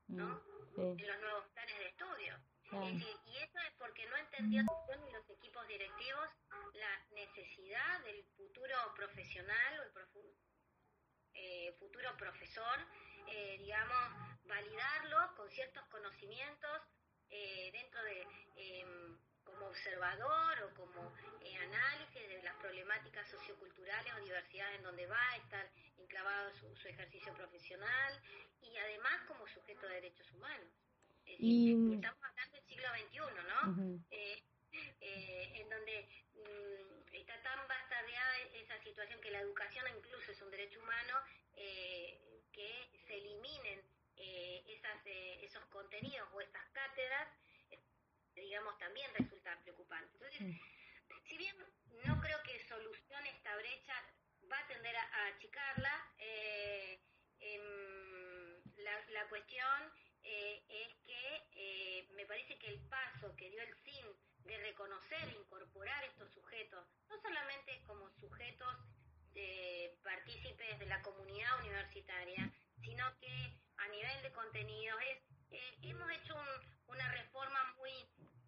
¿no? 0.09 0.27
Mm, 0.27 0.95
sí. 0.95 1.03
En 1.03 1.07
los 1.07 1.19
nuevos 1.21 1.47
planes 1.53 1.77
de 1.79 1.87
estudio. 1.87 2.39
Claro. 2.69 2.87
Es 2.87 2.93
decir, 2.93 3.17
y 3.25 3.37
eso 3.37 3.59
es 3.67 3.73
porque 3.77 4.05
no 4.05 4.17
entendió 4.17 4.63
ni 4.99 5.11
los 5.11 5.29
equipos 5.29 5.67
directivos 5.67 6.29
la 6.73 7.05
necesidad 7.11 8.03
del 8.03 8.23
futuro 8.35 8.75
profesional 8.95 9.79
o 9.79 9.83
el 9.83 9.91
futuro 12.03 12.17
profesor, 12.17 12.79
eh, 13.27 13.57
digamos, 13.59 14.37
validarlo 14.45 15.35
con 15.35 15.49
ciertos 15.51 15.83
conocimientos 15.85 16.81
eh, 17.29 17.71
dentro 17.71 18.03
de 18.03 18.27
como 19.43 19.67
observador 19.67 20.63
o 20.63 20.73
como 20.75 21.13
eh, 21.41 21.55
análisis 21.57 22.27
de 22.27 22.41
las 22.43 22.55
problemáticas 22.55 23.27
socioculturales 23.29 24.13
o 24.15 24.23
diversidades 24.23 24.77
en 24.77 24.83
donde 24.83 25.05
va 25.07 25.29
a 25.31 25.37
estar 25.37 25.69
enclavado 25.97 26.51
su, 26.53 26.75
su 26.77 26.87
ejercicio 26.87 27.33
profesional 27.33 28.21
y 28.61 28.77
además 28.77 29.21
como 29.27 29.45
sujeto 29.47 29.87
de 29.87 29.95
derechos 29.95 30.31
humanos. 30.31 30.69
Es 31.25 31.37
decir, 31.37 31.37
y... 31.39 31.95
estamos 31.95 32.23
hablando 32.23 32.57
del 32.57 32.65
siglo 32.67 32.87
XXI, 32.89 33.19
¿no? 33.19 33.71
Uh 33.71 33.75
-huh. 33.75 34.05
eh, 34.11 34.43
eh, 35.01 35.51
en 35.55 35.69
donde 35.69 36.07
mmm, 36.35 37.15
está 37.15 37.41
tan 37.43 37.67
bastardeada 37.67 38.37
esa 38.53 38.81
situación 38.81 39.21
que 39.21 39.31
la 39.31 39.39
educación 39.41 39.85
incluso 39.97 40.31
es 40.31 40.41
un 40.41 40.51
derecho 40.51 40.79
humano, 40.79 41.13
eh, 41.63 42.43
que 42.51 42.89
se 43.07 43.13
eliminen 43.15 43.79
eh, 44.17 44.63
esas, 44.67 45.05
esos 45.41 45.65
contenidos 45.67 46.27
o 46.33 46.41
estas 46.41 46.65
cátedras 46.69 47.27
digamos, 48.35 48.77
también 48.77 49.09
resulta 49.15 49.59
preocupante. 49.63 50.11
Entonces, 50.13 50.61
si 51.27 51.37
bien 51.37 51.55
no 52.05 52.19
creo 52.21 52.41
que 52.43 52.63
solucione 52.67 53.29
esta 53.29 53.55
brecha, 53.55 53.93
va 54.51 54.59
a 54.59 54.67
tender 54.67 54.95
a, 54.95 55.01
a 55.01 55.27
achicarla, 55.27 56.11
eh, 56.17 56.99
eh, 57.39 58.61
la, 58.77 59.05
la, 59.09 59.27
cuestión 59.29 59.93
eh, 60.23 60.63
es 60.69 60.95
que 61.05 61.47
eh, 61.55 62.07
me 62.15 62.25
parece 62.25 62.57
que 62.57 62.67
el 62.67 62.79
paso 62.87 63.35
que 63.35 63.49
dio 63.49 63.61
el 63.61 63.75
CIN 63.83 64.05
de 64.45 64.57
reconocer 64.57 65.29
e 65.29 65.39
incorporar 65.39 66.03
estos 66.03 66.31
sujetos, 66.33 66.85
no 67.09 67.21
solamente 67.21 67.81
como 67.83 68.09
sujetos 68.19 68.77
de 69.33 69.97
partícipes 70.03 70.79
de 70.79 70.85
la 70.85 71.01
comunidad 71.01 71.59
universitaria, 71.61 72.51
sino 72.81 73.17
que 73.19 73.57
a 73.77 73.87
nivel 74.03 74.21
de 74.21 74.31
contenidos 74.33 74.99
es 75.11 75.17
eh, 75.51 75.77
hemos 75.83 76.11
hecho 76.11 76.35
un, 76.35 76.93
una 76.93 77.09
reforma 77.11 77.73
muy 77.77 77.91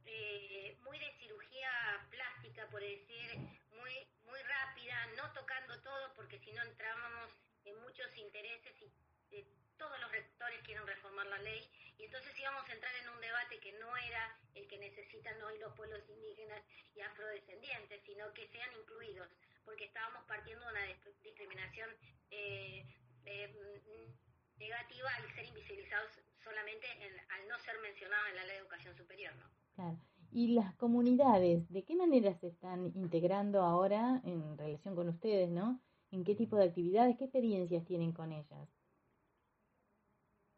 eh, 0.06 0.78
muy 0.84 1.00
de 1.00 1.13
cirugía 1.18 1.70
plástica, 2.10 2.68
por 2.68 2.82
decir, 2.82 3.38
muy 3.72 3.94
muy 4.26 4.39
rápida, 4.44 4.96
no 5.15 5.32
tocando 5.32 5.82
todo, 5.82 6.13
porque 6.15 6.39
si 6.39 6.52
no 6.52 6.62
entrábamos 6.62 7.32
en 7.63 7.80
muchos 7.84 8.06
intereses 8.18 8.76
y 8.82 8.91
eh, 9.38 9.48
todos 9.78 9.98
los 10.02 10.12
rectores 10.12 10.62
quieren 10.63 10.86
reformar 10.86 11.26
la 11.28 11.39
ley, 11.39 11.72
y 11.98 12.04
entonces 12.04 12.38
íbamos 12.38 12.68
a 12.68 12.74
entrar 12.74 12.94
en 12.96 13.10
un 13.10 13.22
debate 13.22 13.60
que 13.60 13.72
no 13.80 13.96
era 13.96 14.38
el 14.56 14.68
que 14.68 14.78
necesitan 14.78 15.41
hoy 15.41 15.58
los 15.60 15.74
pueblos 15.76 16.04
indígenas 16.10 16.62
y 16.96 17.00
afrodescendientes, 17.00 18.02
sino 18.06 18.34
que 18.34 18.48
sean 18.50 18.74
incluidos, 18.74 19.30
porque 19.63 19.86
estábamos 19.86 20.26
partiendo 20.26 20.65
de 20.65 20.72
una 20.72 20.86
discriminación 21.24 21.89
eh, 22.32 22.86
eh, 23.26 24.15
negativa 24.58 25.10
al 25.18 25.36
ser 25.36 25.46
invisibilizados 25.46 26.12
solamente 26.44 26.86
en, 27.02 27.12
al 27.30 27.48
no 27.48 27.58
ser 27.60 27.76
mencionados 27.82 28.30
en 28.30 28.36
la 28.36 28.44
ley 28.44 28.56
de 28.56 28.62
educación 28.62 28.96
superior, 28.96 29.34
¿no? 29.36 29.46
Claro. 29.76 29.98
¿Y 30.32 30.54
las 30.54 30.76
comunidades, 30.76 31.70
de 31.70 31.84
qué 31.84 31.96
manera 31.96 32.34
se 32.36 32.48
están 32.48 32.91
integrando 32.96 33.62
ahora 33.62 34.22
en 34.26 34.58
relación 34.58 34.96
con 34.96 35.08
ustedes, 35.10 35.50
no? 35.50 35.80
¿En 36.12 36.24
qué 36.24 36.36
tipo 36.36 36.58
de 36.58 36.65
actividades, 36.65 37.18
qué 37.18 37.26
experiencias 37.26 37.86
tienen 37.86 38.12
con 38.12 38.32
ellas? 38.32 38.70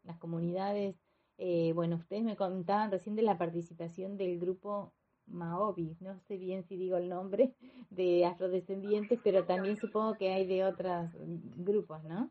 Las 0.02 0.18
comunidades, 0.18 0.96
eh, 1.36 1.72
bueno, 1.74 1.96
ustedes 1.96 2.24
me 2.24 2.36
contaban 2.36 2.90
recién 2.90 3.14
de 3.14 3.22
la 3.22 3.38
participación 3.38 4.16
del 4.16 4.38
grupo 4.38 4.92
Maobi, 5.26 5.96
no 6.00 6.18
sé 6.20 6.36
bien 6.38 6.64
si 6.64 6.76
digo 6.76 6.96
el 6.96 7.08
nombre, 7.08 7.54
de 7.90 8.24
afrodescendientes, 8.24 9.20
pero 9.22 9.44
también 9.44 9.76
supongo 9.76 10.16
que 10.16 10.32
hay 10.32 10.46
de 10.46 10.64
otros 10.64 11.10
grupos, 11.56 12.02
¿no? 12.04 12.30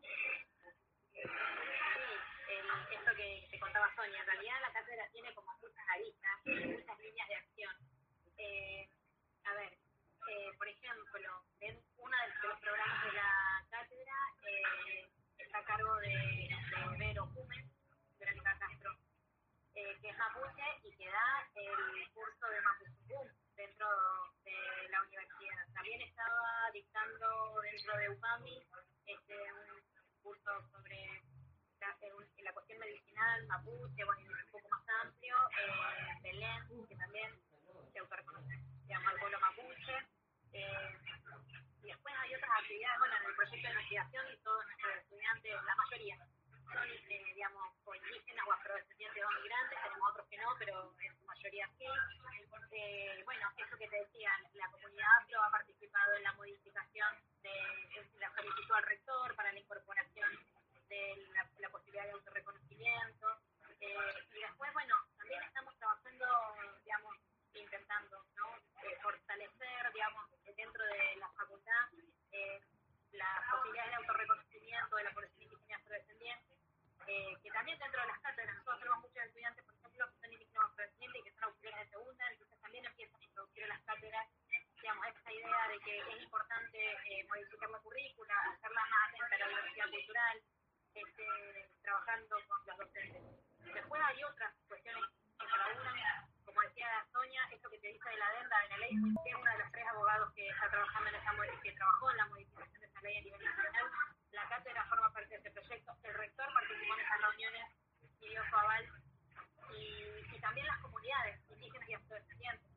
Sonia, 3.98 4.20
en 4.20 4.26
realidad 4.26 4.60
la 4.62 4.72
cátedra 4.72 5.08
tiene 5.10 5.34
como 5.34 5.50
muchas 5.60 5.84
aristas, 5.88 6.38
muchas 6.46 6.98
líneas 7.00 7.28
de 7.28 7.34
acción. 7.34 7.74
Eh, 8.36 8.88
a 9.42 9.52
ver, 9.54 9.72
eh, 9.74 10.52
por 10.56 10.68
ejemplo, 10.68 11.42
en 11.58 11.82
uno 11.96 12.16
de 12.16 12.48
los 12.48 12.60
programas 12.60 13.04
de 13.04 13.12
la 13.12 13.66
cátedra 13.68 14.14
eh, 14.46 15.10
está 15.36 15.58
a 15.58 15.64
cargo 15.64 15.96
de, 15.96 16.14
de 16.14 16.96
Vero 16.96 17.26
Verónica 18.20 18.58
Castro, 18.60 18.92
eh, 19.74 19.98
que 20.00 20.10
es 20.10 20.16
mapuche 20.16 20.68
y 20.84 20.96
que 20.96 21.10
da 21.10 21.50
el 21.56 22.08
curso 22.14 22.46
de 22.46 22.60
Mapuche 22.60 23.34
dentro 23.56 23.88
de 24.44 24.88
la 24.90 25.02
universidad. 25.02 25.66
También 25.74 26.02
estaba 26.02 26.70
dictando 26.72 27.60
dentro 27.62 27.96
de 27.98 28.10
UPAMI 28.10 28.62
este, 29.06 29.52
un 29.54 29.82
curso 30.22 30.50
sobre 30.70 31.27
la, 31.80 31.96
la 32.42 32.52
cuestión 32.52 32.78
medicinal, 32.78 33.46
mapuche, 33.46 34.04
bueno, 34.04 34.22
un 34.22 34.50
poco 34.50 34.68
más 34.68 34.82
amplio, 35.02 35.36
eh, 35.58 36.20
Belén, 36.22 36.86
que 36.86 36.96
también 36.96 37.30
se 37.92 37.98
autorreconoce, 37.98 38.54
se 38.82 38.88
llama 38.88 39.12
el 39.12 39.18
pueblo 39.20 39.40
mapuche, 39.40 39.96
eh, 40.52 40.94
y 41.82 41.86
después 41.88 42.14
hay 42.18 42.34
otras 42.34 42.50
actividades, 42.60 42.98
bueno, 42.98 43.14
en 43.16 43.26
el 43.30 43.34
proyecto 43.36 43.66
de 43.66 43.72
investigación 43.72 44.26
y 44.32 44.36
todos 44.38 44.64
nuestros 44.66 44.96
estudiantes 44.96 45.62
la 45.64 45.74
mayoría, 45.76 46.16
son, 46.68 46.84
eh, 47.08 47.32
digamos, 47.34 47.72
indígenas 47.96 48.46
o 48.46 48.52
afrodescendientes 48.52 49.24
o 49.24 49.30
migrantes, 49.40 49.78
tenemos 49.82 50.10
otros 50.10 50.26
que 50.28 50.36
no, 50.38 50.54
pero 50.58 50.92
en 51.00 51.18
su 51.18 51.24
mayoría 51.24 51.66
sí. 51.78 51.86
Eh, 52.72 53.22
bueno, 53.24 53.48
eso 53.56 53.78
que 53.78 53.88
te 53.88 53.96
decía, 53.96 54.30
la 54.52 54.68
comunidad 54.68 55.08
afro 55.22 55.42
ha 55.42 55.50
participado 55.50 56.14
en 56.14 56.22
la 56.24 56.32
modificación 56.34 57.08
de, 57.42 57.54
la 58.20 58.30
solicitud 58.34 58.74
al 58.74 58.82
rector 58.82 59.34
para 59.34 59.52
la 59.52 59.58
incorporación 59.58 60.28
de 60.90 61.16
la, 61.32 61.48
la 61.58 61.68
posibilidad 61.70 62.04
de 62.04 62.12
autorreconocimiento. 62.12 63.38
Eh, 63.80 63.96
y 64.34 64.40
después, 64.40 64.70
bueno, 64.74 64.94
también 65.16 65.42
estamos 65.44 65.74
trabajando, 65.78 66.26
digamos, 66.84 67.16
intentando 67.54 68.22
¿no? 68.36 68.56
Eh, 68.84 68.98
fortalecer, 69.02 69.92
digamos, 69.94 70.26
dentro 70.54 70.84
de 70.84 71.16
la 71.16 71.28
facultad 71.30 71.88
eh, 72.32 72.60
las 73.12 73.38
posibilidades 73.50 73.90
de 73.92 73.96
autorreconocimiento 73.96 74.96
de 74.96 75.04
la 75.04 75.10
población 75.12 75.42
indígena 75.42 75.76
afrodescendiente, 75.78 76.54
eh, 77.06 77.36
que 77.42 77.50
también 77.50 77.78
dentro 77.78 78.00
de 78.02 78.06
las 78.08 78.20
cátedras, 78.20 78.54
nosotros 78.56 78.80
tenemos 78.80 79.00
muchos 79.00 79.24
estudiantes, 79.24 79.64
por 79.64 79.74
ejemplo, 79.74 80.06
que 80.12 80.20
son 80.20 80.32
indígenas 80.32 80.64
afrodescendientes 80.66 81.20
y 81.20 81.24
que 81.24 81.32
son 81.32 81.44
auxiliares 81.44 81.84
de 81.86 81.90
segunda, 81.90 82.30
entonces 82.30 82.60
también 82.60 82.84
empiezan 82.84 83.20
a 83.20 83.24
introducir 83.24 83.62
en 83.62 83.68
las 83.70 83.80
cátedras, 83.82 84.28
digamos, 84.82 85.06
esta 85.06 85.32
idea 85.32 85.68
de 85.68 85.78
que 85.80 85.98
es 86.00 86.22
importante 86.22 86.78
eh, 87.08 87.24
modificar 87.28 87.70
la 87.70 87.78
currícula, 87.78 88.34
hacerla 88.52 88.82
más 88.90 89.08
atenta 89.08 89.36
a 89.36 89.38
la 89.38 89.48
diversidad 89.48 89.90
cultural, 89.90 90.42
este, 90.94 91.68
trabajando 91.82 92.36
con 92.46 92.58
los 92.66 92.76
docentes. 92.76 93.22
Después 93.72 94.02
hay 94.04 94.24
otras 94.24 94.52
cuestiones 94.68 95.04
que 95.38 95.46
cada 95.46 95.66
una, 95.68 96.28
como 96.44 96.60
decía 96.62 97.06
Sonia, 97.12 97.42
esto 97.52 97.70
que 97.70 97.78
te 97.78 97.88
dice 97.88 98.08
de 98.10 98.16
la 98.16 98.26
adenda 98.28 98.60
de 98.62 98.68
la 98.68 98.76
ley, 98.78 98.90
que 99.24 99.30
es 99.30 99.36
uno 99.36 99.50
de 99.52 99.58
los 99.58 99.72
tres 99.72 99.86
abogados 99.88 100.32
que 100.34 100.48
está 100.48 100.68
trabajando 100.70 101.08
en 101.10 101.16
esa 101.16 101.32
que 101.62 101.72
trabajó 101.72 102.10
en 102.10 102.16
la 102.16 102.26
modificación 102.26 102.80
de 102.80 102.86
esa 102.86 103.00
ley 103.02 103.16
a 103.18 103.22
nivel 103.22 103.44
nacional. 103.44 103.90
La 104.32 104.48
cátedra 104.48 104.84
forma 104.86 105.12
parte 105.12 105.28
de 105.28 105.36
este 105.36 105.50
proyecto. 105.50 105.92
El 106.02 106.14
rector 106.14 106.46
participó 106.52 106.94
en 106.94 107.00
esas 107.00 107.20
reuniones 107.20 107.66
y 108.20 108.28
dio 108.28 108.42
su 108.48 108.56
aval. 108.56 108.88
Y, 109.76 110.36
y 110.36 110.40
también 110.40 110.66
las 110.66 110.78
comunidades 110.78 111.40
indígenas 111.50 111.88
y 111.88 111.94
afrodescendientes 111.94 112.68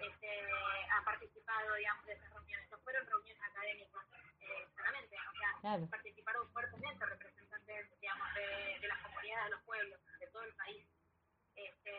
este, 0.00 0.50
han 0.90 1.04
participado, 1.04 1.74
digamos, 1.74 2.06
de 2.06 2.12
esas 2.14 2.30
reuniones. 2.30 2.70
No 2.70 2.78
fueron 2.78 3.06
reuniones 3.06 3.42
académicas 3.42 4.04
eh, 4.40 4.66
solamente, 4.74 5.16
o 5.16 5.32
sea, 5.38 5.60
Claro. 5.60 5.86
participaron 5.90 6.50
fuertemente 6.52 7.04
representantes, 7.06 8.00
digamos, 8.00 8.34
de, 8.34 8.78
de 8.80 8.88
las 8.88 8.98
comunidades, 9.02 9.44
de 9.44 9.50
los 9.50 9.62
pueblos, 9.62 10.00
de 10.18 10.26
todo 10.28 10.42
el 10.42 10.54
país. 10.54 10.86
Este, 11.54 11.92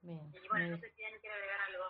Bien. 0.00 0.18
y 0.34 0.48
bueno, 0.48 0.64
muy 0.66 0.70
no 0.70 0.76
bien. 0.76 0.80
sé 0.80 0.90
si 0.96 1.04
alguien 1.04 1.20
quiere 1.20 1.36
agregar 1.36 1.60
algo. 1.62 1.84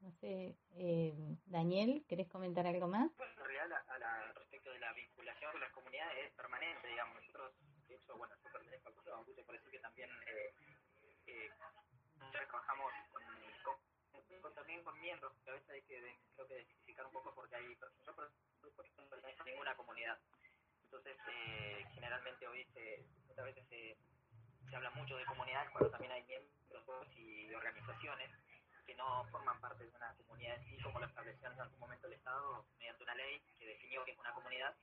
No 0.00 0.10
sé, 0.12 0.15
eh, 0.30 1.12
Daniel, 1.46 2.04
¿querés 2.08 2.28
comentar 2.28 2.66
algo 2.66 2.88
más? 2.88 3.10
Bueno, 3.16 3.32
en 3.32 3.38
realidad 3.38 3.64
a 3.64 3.68
la, 3.68 3.78
a 3.94 3.98
la- 3.98 4.32
respecto 4.32 4.70
de 4.70 4.78
la 4.80 4.92
vinculación 4.92 5.52
con 5.52 5.60
las 5.60 5.70
comunidades 5.72 6.26
es 6.26 6.32
permanente, 6.34 6.88
digamos. 6.88 7.16
Nosotros, 7.20 7.52
de 7.88 7.94
hecho, 7.94 8.16
bueno, 8.16 8.34
yo 8.42 8.52
pertenezco 8.52 8.88
al 8.88 8.94
Consejo 8.94 9.16
de 9.16 9.20
Mapuche, 9.22 9.44
por 9.44 9.54
eso 9.54 9.70
que 9.70 9.78
también 9.78 10.10
eh, 10.26 10.54
eh, 11.26 11.50
trabajamos 12.32 12.92
con, 13.12 13.22
con- 13.62 14.40
con- 14.42 14.54
también 14.54 14.82
con 14.82 14.98
miembros, 15.00 15.32
que 15.44 15.50
a 15.50 15.54
veces 15.54 15.70
hay 15.70 15.82
que, 15.82 16.00
de- 16.00 16.18
creo 16.34 16.46
que 16.48 16.54
identificar 16.54 17.06
un 17.06 17.12
poco 17.12 17.34
porque 17.34 17.56
hay, 17.56 17.76
yo 18.04 18.14
por, 18.14 18.30
por 18.74 18.84
ejemplo 18.84 19.04
no 19.04 19.10
pertenezco 19.10 19.42
a 19.42 19.46
ninguna 19.46 19.76
comunidad. 19.76 20.18
Entonces, 20.84 21.16
eh, 21.28 21.84
generalmente 21.94 22.46
hoy 22.48 22.64
se, 22.74 23.04
muchas 23.28 23.44
veces 23.44 23.64
se, 23.68 23.96
se 24.70 24.76
habla 24.76 24.90
mucho 24.90 25.16
de 25.16 25.24
comunidades 25.26 25.70
cuando 25.70 25.90
también 25.90 26.12
hay 26.12 26.22
miembros 26.24 27.08
y 27.16 27.52
organizaciones 27.54 28.30
que 28.86 28.94
no 28.94 29.24
forman 29.30 29.60
parte 29.60 29.82
de 29.84 29.90
una 29.96 30.14
comunidad 30.14 30.56
en 30.56 30.64
sí, 30.64 30.78
como 30.82 31.00
lo 31.00 31.06
estableció 31.06 31.50
en 31.50 31.60
algún 31.60 31.78
momento 31.80 32.06
el 32.06 32.12
Estado 32.14 32.64
mediante 32.78 33.02
una 33.02 33.14
ley 33.16 33.40
que 33.58 33.66
definió 33.66 34.04
que 34.04 34.12
es 34.12 34.18
una 34.18 34.32
comunidad. 34.32 34.74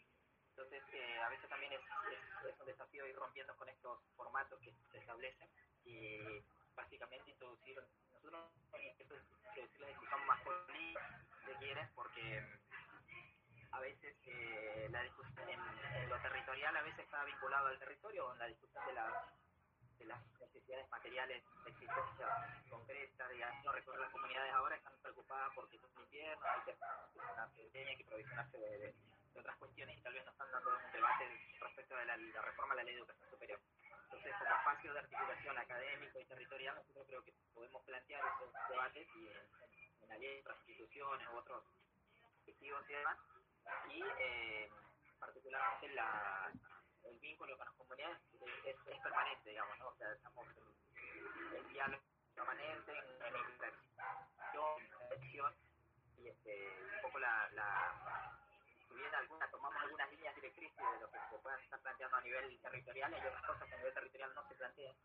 Entonces, 0.50 0.84
eh, 0.94 1.18
a 1.20 1.30
veces 1.30 1.48
también 1.50 1.72
es, 1.74 1.80
es, 1.80 2.50
es 2.54 2.60
un 2.60 2.66
desafío 2.68 3.08
ir 3.08 3.16
rompiendo 3.16 3.56
con 3.56 3.70
estos 3.70 4.00
formatos 4.16 4.60
que 4.60 4.74
se 4.92 4.93
establecen 5.04 5.50
y 5.86 6.18
básicamente 6.76 7.30
introducir, 7.30 7.76
nosotros 8.14 8.52
introducir 9.00 9.70
la 9.80 9.88
discusión 9.88 10.20
política, 10.44 11.26
si 11.46 11.52
quieren, 11.60 11.90
porque 11.94 12.42
a 13.72 13.80
veces 13.80 14.16
eh, 14.26 14.88
la 14.90 15.02
discusión 15.04 15.50
en, 15.50 16.10
lo 16.10 16.18
territorial 16.22 16.78
a 16.78 16.82
veces 16.84 17.00
está 17.00 17.24
vinculado 17.26 17.68
al 17.68 17.80
territorio 17.80 18.28
o 18.28 18.34
en 18.34 18.40
la 18.40 18.48
discusión 18.48 18.86
de 18.88 18.94
las 18.94 19.14
de 20.00 20.06
las 20.06 20.20
necesidades 20.40 20.90
materiales 20.90 21.44
de 21.64 21.70
existencia 21.70 22.28
concreta, 22.70 23.28
digamos, 23.30 23.64
no 23.64 23.72
recuerdo 23.72 24.02
las 24.02 24.12
comunidades 24.12 24.52
ahora 24.54 24.76
están 24.76 24.94
preocupadas 25.02 25.52
porque 25.56 25.78
es 25.78 25.84
invierno, 26.04 26.44
hay 26.44 26.62
que 26.66 26.76
provisionarse 27.14 27.88
hay 27.88 27.98
que 27.98 28.06
provisionarse 28.06 28.58
de, 28.58 28.96
otras 29.36 29.56
cuestiones 29.58 29.98
y 29.98 30.02
tal 30.02 30.14
vez 30.14 30.26
no 30.26 30.32
están 30.32 30.52
dando 30.52 30.70
un 30.70 30.92
debate 30.92 31.26
respecto 31.60 31.96
de 31.96 32.06
la, 32.06 32.18
la 32.18 32.42
reforma 32.42 32.74
a 32.74 32.78
la 32.78 32.84
ley 32.84 32.94
de 32.94 33.00
educación 33.00 33.30
superior. 33.30 33.60
Entonces, 34.14 34.36
como 34.38 34.56
espacio 34.56 34.94
de 34.94 35.00
articulación 35.00 35.58
académico 35.58 36.20
y 36.20 36.26
territorial, 36.26 36.76
nosotros 36.76 37.08
creo 37.08 37.24
que 37.26 37.34
podemos 37.52 37.82
plantear 37.84 38.22
esos 38.22 38.54
debates 38.70 39.08
y 39.16 39.28
en, 39.28 40.24
en, 40.24 40.40
otras 40.42 40.58
instituciones 40.60 41.28
u 41.30 41.38
otros 41.38 41.64
objetivos 42.38 42.86
y 42.90 42.94
demás, 42.94 43.18
y 43.90 44.04
eh, 44.20 44.70
particularmente 45.18 45.96
la, 45.96 46.52
el 47.06 47.20
vínculo 47.20 47.58
con 47.58 47.66
las 47.66 47.76
comunidades 47.76 48.20
es, 48.66 48.76
permanente, 49.02 49.50
digamos, 49.50 49.80
¿no? 49.80 49.88
O 49.88 49.96
sea, 49.96 50.12
estamos 50.14 50.48
en, 50.48 51.58
en 51.58 51.68
diálogo 51.70 52.04
permanente, 52.36 52.92
en, 52.92 53.36
en 53.36 53.50
interacción, 53.50 54.82
en 55.10 56.24
y 56.24 56.28
este, 56.28 56.70
un 56.96 57.02
poco 57.02 57.18
la, 57.18 57.50
la 57.54 58.40
si 58.88 58.94
bien 58.94 59.16
algunas 59.16 59.50
tomamos 59.50 59.82
algunas 59.82 60.12
directrices 60.64 60.94
de 60.94 61.00
lo 61.00 61.12
que 61.12 61.20
se 61.30 61.40
puedan 61.40 61.60
estar 61.60 61.80
planteando 61.82 62.18
a 62.18 62.22
nivel 62.22 62.62
territorial, 62.62 63.14
hay 63.14 63.28
otras 63.28 63.44
cosas 63.44 63.68
que 63.68 63.74
a 63.74 63.78
nivel 63.78 63.94
territorial 63.94 64.32
no 64.34 64.48
se 64.48 64.56
plantean, 64.56 64.96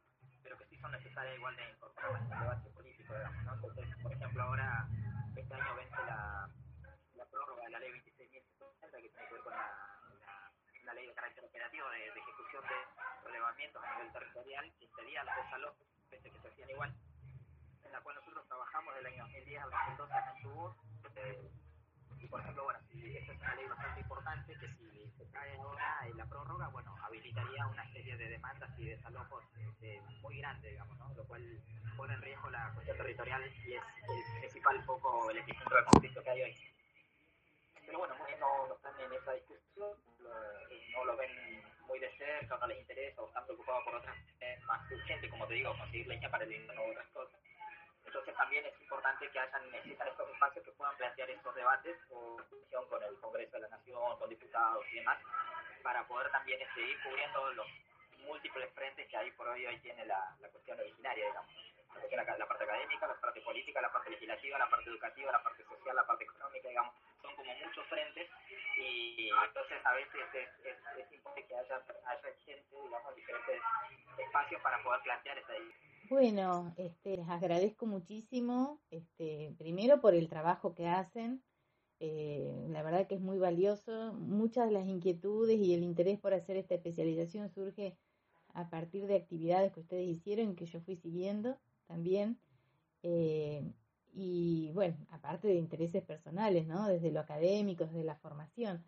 pero 0.42 0.59
que 0.59 0.66
sí 0.66 0.77
son 0.79 0.92
necesarias 0.92 1.37
igual 1.37 1.57
de 1.57 1.71
incorporar 1.71 2.11
en 2.14 2.33
el 2.33 2.38
debate 2.38 2.71
político, 2.71 3.14
¿no? 3.44 3.55
Entonces, 3.55 3.97
por 4.03 4.12
ejemplo, 4.12 4.42
ahora, 4.42 4.88
este 5.37 5.55
año 5.55 5.75
vence 5.75 5.97
la, 6.07 6.51
la 7.14 7.25
prórroga 7.27 7.64
de 7.64 7.71
la 7.71 7.79
ley 7.81 7.90
26.160, 7.90 9.03
que 9.03 9.09
tiene 9.09 9.29
que 9.29 9.35
ver 9.35 9.42
con 9.42 9.53
la, 9.53 9.66
la 10.21 10.53
una 10.83 10.94
ley 10.94 11.07
de 11.07 11.14
carácter 11.14 11.44
operativo 11.44 11.90
de, 11.90 11.99
de 11.99 12.21
ejecución 12.21 12.62
de 12.62 13.27
relevamientos 13.27 13.83
a 13.83 13.94
nivel 13.94 14.12
territorial 14.12 14.73
que 14.79 14.85
impedía 14.85 15.25
los 15.25 15.35
desalojos, 15.37 15.87
pese 16.09 16.31
que 16.31 16.38
se 16.38 16.49
hacían 16.49 16.71
igual, 16.71 16.94
en 17.85 17.92
la 17.92 18.01
cual 18.01 18.14
nosotros 18.14 18.47
trabajamos 18.47 18.94
del 18.94 19.07
año 19.07 19.25
2010 19.25 19.62
al 19.62 19.71
2012 19.71 20.14
acá 20.14 20.33
en 20.37 20.42
Chubut. 20.42 20.77
Eh, 21.16 21.51
y 22.20 22.26
por 22.26 22.40
ejemplo, 22.40 22.64
bueno, 22.64 22.81
si 22.90 23.16
esta 23.16 23.33
es 23.33 23.40
una 23.40 23.54
ley 23.54 23.66
bastante 23.66 24.00
importante, 24.00 24.54
que 24.59 24.68
si 24.74 25.11
se 25.16 25.31
cae 25.31 25.57
ahora 25.57 25.98
en 26.07 26.16
la 26.16 26.26
prórroga, 26.26 26.68
bueno, 26.68 26.96
habilitaría 27.02 27.66
una 27.66 27.92
serie 27.92 28.16
de 28.16 28.28
demandas 28.28 28.70
y 28.78 28.87
desalojos 28.87 29.44
este, 29.57 30.00
muy 30.22 30.38
grandes, 30.38 30.70
digamos, 30.70 30.96
¿no? 30.98 31.14
Lo 31.14 31.24
cual 31.24 31.42
pone 31.96 32.14
en 32.14 32.22
riesgo 32.22 32.50
la 32.50 32.72
cuestión 32.74 32.96
territorial 32.96 33.42
y 33.66 33.74
es 33.74 33.83
el 34.09 34.40
principal 34.40 34.83
foco, 34.85 35.31
el 35.31 35.38
epicentro 35.38 35.76
del 35.76 35.85
conflicto 35.87 36.22
que 36.22 36.31
hay 36.31 36.42
hoy 36.42 36.54
pero 37.88 38.00
bueno, 38.00 38.14
muchos 38.16 38.38
no, 38.38 38.68
no, 38.68 38.74
están 38.74 39.00
en 39.00 39.12
esa 39.14 39.33
discusión, 39.33 39.96
no 40.92 41.04
lo 41.07 41.16
ven 41.16 41.64
muy 41.87 41.98
de 41.98 42.14
cerca, 42.18 42.59
no 42.59 42.66
les 42.66 42.81
interesa 42.81 43.22
o 43.22 43.28
están 43.28 43.44
preocupados 43.46 43.83
por 43.83 43.94
otras 43.94 44.14
eh, 44.40 44.59
más 44.66 44.92
urgentes, 44.92 45.31
como 45.31 45.46
te 45.46 45.54
digo, 45.54 45.74
conseguir 45.78 46.07
leña 46.07 46.31
para 46.31 46.44
el 46.44 46.52
invierno 46.52 46.83
o 46.83 46.90
otras 46.90 47.09
cosas. 47.09 47.40
Entonces 48.09 48.35
también 48.37 48.64
es 48.64 48.81
importante 48.81 49.29
que 49.29 49.38
hayan, 49.38 49.71
necesitan 49.71 50.09
estos 50.09 50.31
espacios 50.31 50.64
que 50.64 50.73
puedan 50.73 50.97
plantear 50.97 51.29
estos 51.29 51.55
debates 51.55 51.99
o 52.11 52.38
con 52.88 53.03
el 53.03 53.14
Congreso 53.21 53.53
de 53.53 53.61
la 53.61 53.68
Nación, 53.68 54.18
con 54.18 54.31
diputados 54.31 54.83
y 54.90 54.97
demás, 54.97 55.18
para 55.83 56.03
poder 56.09 56.33
también 56.33 56.59
este, 56.62 56.81
ir 56.81 56.99
cubriendo 57.03 57.53
los 57.53 57.66
múltiples 58.25 58.73
frentes 58.73 59.07
que 59.09 59.16
ahí 59.16 59.31
por 59.33 59.47
hoy 59.49 59.66
hoy 59.66 59.79
tiene 59.81 60.07
la, 60.07 60.35
cuestión 60.40 60.81
originaria, 60.81 61.27
digamos. 61.27 61.51
La, 61.92 62.01
cuestión, 62.01 62.38
la 62.38 62.49
parte 62.49 62.64
académica, 62.64 63.07
la 63.07 63.21
parte 63.21 63.42
política, 63.42 63.81
la 63.83 63.92
parte 63.92 64.11
legislativa, 64.11 64.59
la 64.59 64.71
parte 64.71 64.88
educativa, 64.88 65.31
la 65.31 65.42
parte 65.42 65.64
social, 65.64 65.94
la 65.94 66.07
parte 66.07 66.25
económica, 66.25 66.68
digamos, 66.68 66.94
son 67.21 67.37
como 67.37 67.55
muchos 67.57 67.87
frentes 67.88 68.31
y 68.79 69.31
entonces 69.44 69.85
a 69.85 69.92
veces 69.92 70.23
es, 70.35 71.12
importante 71.12 71.47
que 71.47 71.57
haya, 71.57 71.83
gente, 72.47 72.77
digamos, 72.83 73.14
diferentes 73.14 73.61
espacios 74.16 74.62
para 74.62 74.83
poder 74.83 75.03
plantear. 75.03 75.38
Bueno, 76.11 76.73
este, 76.79 77.18
les 77.18 77.29
agradezco 77.29 77.85
muchísimo, 77.85 78.81
este, 78.90 79.55
primero 79.59 80.01
por 80.01 80.14
el 80.14 80.29
trabajo 80.29 80.75
que 80.75 80.88
hacen, 80.88 81.42
eh, 82.01 82.66
la 82.71 82.83
verdad 82.83 83.07
que 83.07 83.16
es 83.16 83.21
muy 83.21 83.38
valioso, 83.38 84.14
muchas 84.14 84.66
de 84.66 84.73
las 84.73 84.87
inquietudes 84.87 85.59
y 85.59 85.75
el 85.75 85.83
interés 85.83 86.18
por 86.18 86.33
hacer 86.33 86.57
esta 86.57 86.75
especialización 86.77 87.51
surge 87.51 87.99
a 88.55 88.71
partir 88.71 89.07
de 89.07 89.16
actividades 89.16 89.73
que 89.73 89.81
ustedes 89.81 90.09
hicieron 90.09 90.57
que 90.57 90.64
yo 90.64 90.81
fui 90.81 90.97
siguiendo 90.97 91.59
también. 91.87 92.38
Eh, 93.03 93.62
y 94.14 94.71
bueno, 94.73 94.97
aparte 95.11 95.49
de 95.49 95.57
intereses 95.57 96.03
personales, 96.03 96.66
¿no? 96.66 96.88
Desde 96.88 97.11
lo 97.11 97.21
académico, 97.21 97.85
desde 97.85 98.05
la 98.05 98.16
formación. 98.16 98.83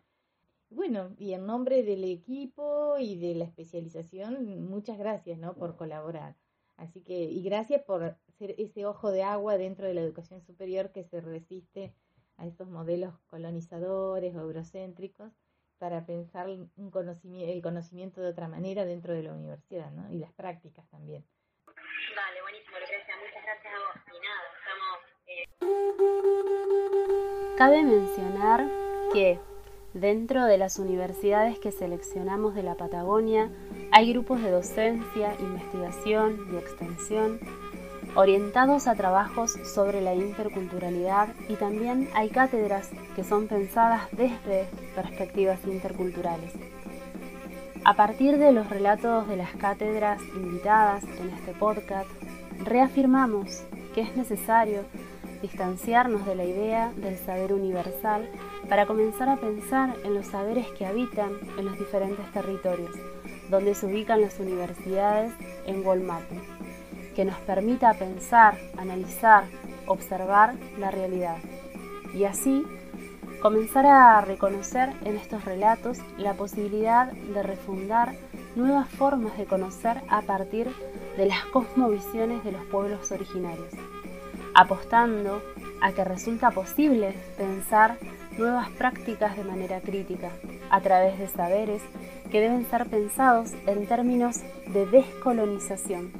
Bueno, 0.71 1.13
y 1.19 1.33
en 1.33 1.45
nombre 1.45 1.83
del 1.83 2.03
equipo 2.03 2.97
y 2.97 3.17
de 3.17 3.35
la 3.35 3.45
especialización, 3.45 4.67
muchas 4.69 4.97
gracias, 4.97 5.37
¿no? 5.37 5.53
Por 5.55 5.75
colaborar. 5.75 6.35
Así 6.81 7.01
que, 7.01 7.13
y 7.13 7.43
gracias 7.43 7.83
por 7.83 8.17
ser 8.39 8.55
ese 8.57 8.87
ojo 8.87 9.11
de 9.11 9.21
agua 9.21 9.57
dentro 9.57 9.85
de 9.85 9.93
la 9.93 10.01
educación 10.01 10.41
superior 10.41 10.91
que 10.91 11.03
se 11.03 11.21
resiste 11.21 11.93
a 12.37 12.47
esos 12.47 12.67
modelos 12.67 13.13
colonizadores 13.27 14.35
o 14.35 14.39
eurocéntricos 14.39 15.31
para 15.77 16.07
pensar 16.07 16.49
un 16.49 16.89
conocimiento, 16.89 17.53
el 17.53 17.61
conocimiento 17.61 18.19
de 18.19 18.29
otra 18.29 18.47
manera 18.47 18.83
dentro 18.83 19.13
de 19.13 19.21
la 19.21 19.33
universidad, 19.33 19.91
¿no? 19.91 20.11
Y 20.11 20.17
las 20.17 20.33
prácticas 20.33 20.89
también. 20.89 21.23
Vale, 21.67 22.41
buenísimo, 22.41 22.79
Lucrecia. 22.79 23.15
Muchas 23.17 23.43
gracias 23.43 23.73
a 23.73 23.77
vos. 23.77 23.95
Y 24.07 24.19
nada, 24.25 24.41
estamos... 24.57 24.97
Eh... 25.27 25.45
Cabe 27.57 27.83
mencionar 27.83 28.67
que 29.13 29.39
dentro 29.93 30.45
de 30.45 30.57
las 30.57 30.79
universidades 30.79 31.59
que 31.59 31.71
seleccionamos 31.71 32.55
de 32.55 32.63
la 32.63 32.75
Patagonia 32.75 33.49
hay 33.91 34.11
grupos 34.13 34.41
de 34.41 34.51
docencia, 34.51 35.35
investigación 35.39 36.37
y 36.51 36.55
extensión 36.57 37.39
orientados 38.15 38.87
a 38.87 38.95
trabajos 38.95 39.53
sobre 39.73 40.01
la 40.01 40.13
interculturalidad 40.13 41.29
y 41.47 41.55
también 41.55 42.09
hay 42.13 42.29
cátedras 42.29 42.89
que 43.15 43.23
son 43.23 43.47
pensadas 43.47 44.03
desde 44.11 44.67
perspectivas 44.95 45.59
interculturales. 45.65 46.51
A 47.83 47.95
partir 47.95 48.37
de 48.37 48.51
los 48.51 48.69
relatos 48.69 49.27
de 49.27 49.37
las 49.37 49.51
cátedras 49.55 50.21
invitadas 50.35 51.03
en 51.03 51.29
este 51.29 51.53
podcast, 51.53 52.09
reafirmamos 52.63 53.63
que 53.95 54.01
es 54.01 54.15
necesario 54.15 54.83
distanciarnos 55.41 56.25
de 56.25 56.35
la 56.35 56.43
idea 56.43 56.91
del 56.97 57.17
saber 57.17 57.53
universal 57.53 58.29
para 58.71 58.85
comenzar 58.85 59.27
a 59.27 59.35
pensar 59.35 59.97
en 60.05 60.13
los 60.13 60.27
saberes 60.27 60.65
que 60.77 60.85
habitan 60.85 61.33
en 61.57 61.65
los 61.65 61.77
diferentes 61.77 62.25
territorios, 62.31 62.95
donde 63.49 63.75
se 63.75 63.85
ubican 63.85 64.21
las 64.21 64.39
universidades 64.39 65.33
en 65.65 65.83
Wolmapu 65.83 66.35
que 67.13 67.25
nos 67.25 67.35
permita 67.39 67.93
pensar, 67.95 68.57
analizar, 68.77 69.43
observar 69.87 70.53
la 70.79 70.89
realidad 70.89 71.35
y 72.13 72.23
así 72.23 72.65
comenzar 73.41 73.85
a 73.85 74.21
reconocer 74.21 74.93
en 75.03 75.17
estos 75.17 75.43
relatos 75.43 75.97
la 76.17 76.35
posibilidad 76.35 77.11
de 77.11 77.43
refundar 77.43 78.15
nuevas 78.55 78.87
formas 78.87 79.37
de 79.37 79.47
conocer 79.47 79.97
a 80.07 80.21
partir 80.21 80.69
de 81.17 81.25
las 81.25 81.43
cosmovisiones 81.47 82.41
de 82.45 82.53
los 82.53 82.63
pueblos 82.67 83.11
originarios, 83.11 83.73
apostando 84.55 85.41
a 85.81 85.91
que 85.91 86.05
resulta 86.05 86.51
posible 86.51 87.13
pensar 87.37 87.97
nuevas 88.37 88.69
prácticas 88.71 89.37
de 89.37 89.43
manera 89.43 89.81
crítica 89.81 90.29
a 90.69 90.81
través 90.81 91.19
de 91.19 91.27
saberes 91.27 91.81
que 92.31 92.41
deben 92.41 92.65
ser 92.69 92.87
pensados 92.87 93.51
en 93.67 93.85
términos 93.87 94.41
de 94.67 94.85
descolonización 94.85 96.11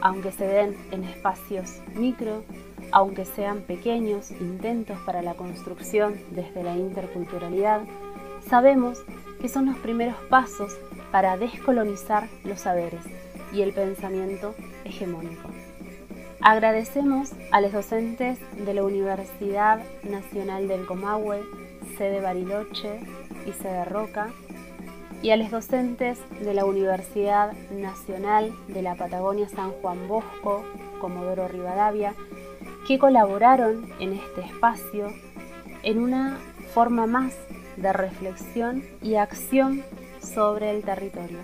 aunque 0.00 0.32
se 0.32 0.46
den 0.46 0.76
en 0.90 1.04
espacios 1.04 1.80
micro, 1.94 2.44
aunque 2.92 3.24
sean 3.24 3.62
pequeños 3.62 4.30
intentos 4.30 4.98
para 5.00 5.22
la 5.22 5.34
construcción 5.34 6.14
desde 6.30 6.62
la 6.62 6.76
interculturalidad, 6.76 7.82
sabemos 8.48 9.02
que 9.40 9.48
son 9.48 9.66
los 9.66 9.76
primeros 9.78 10.16
pasos 10.30 10.76
para 11.10 11.36
descolonizar 11.36 12.28
los 12.44 12.60
saberes 12.60 13.02
y 13.52 13.62
el 13.62 13.72
pensamiento 13.72 14.54
hegemónico. 14.84 15.48
Agradecemos 16.48 17.32
a 17.50 17.60
los 17.60 17.72
docentes 17.72 18.38
de 18.56 18.72
la 18.72 18.84
Universidad 18.84 19.80
Nacional 20.04 20.68
del 20.68 20.86
Comahue, 20.86 21.42
sede 21.98 22.20
Bariloche 22.20 23.00
y 23.46 23.50
sede 23.50 23.84
Roca, 23.84 24.28
y 25.22 25.30
a 25.30 25.36
los 25.36 25.50
docentes 25.50 26.20
de 26.40 26.54
la 26.54 26.64
Universidad 26.64 27.52
Nacional 27.72 28.52
de 28.68 28.80
la 28.80 28.94
Patagonia 28.94 29.48
San 29.48 29.72
Juan 29.72 30.06
Bosco, 30.06 30.64
Comodoro 31.00 31.48
Rivadavia, 31.48 32.14
que 32.86 33.00
colaboraron 33.00 33.92
en 33.98 34.12
este 34.12 34.42
espacio 34.42 35.12
en 35.82 35.98
una 35.98 36.38
forma 36.72 37.08
más 37.08 37.34
de 37.76 37.92
reflexión 37.92 38.84
y 39.02 39.16
acción 39.16 39.82
sobre 40.20 40.70
el 40.70 40.84
territorio. 40.84 41.38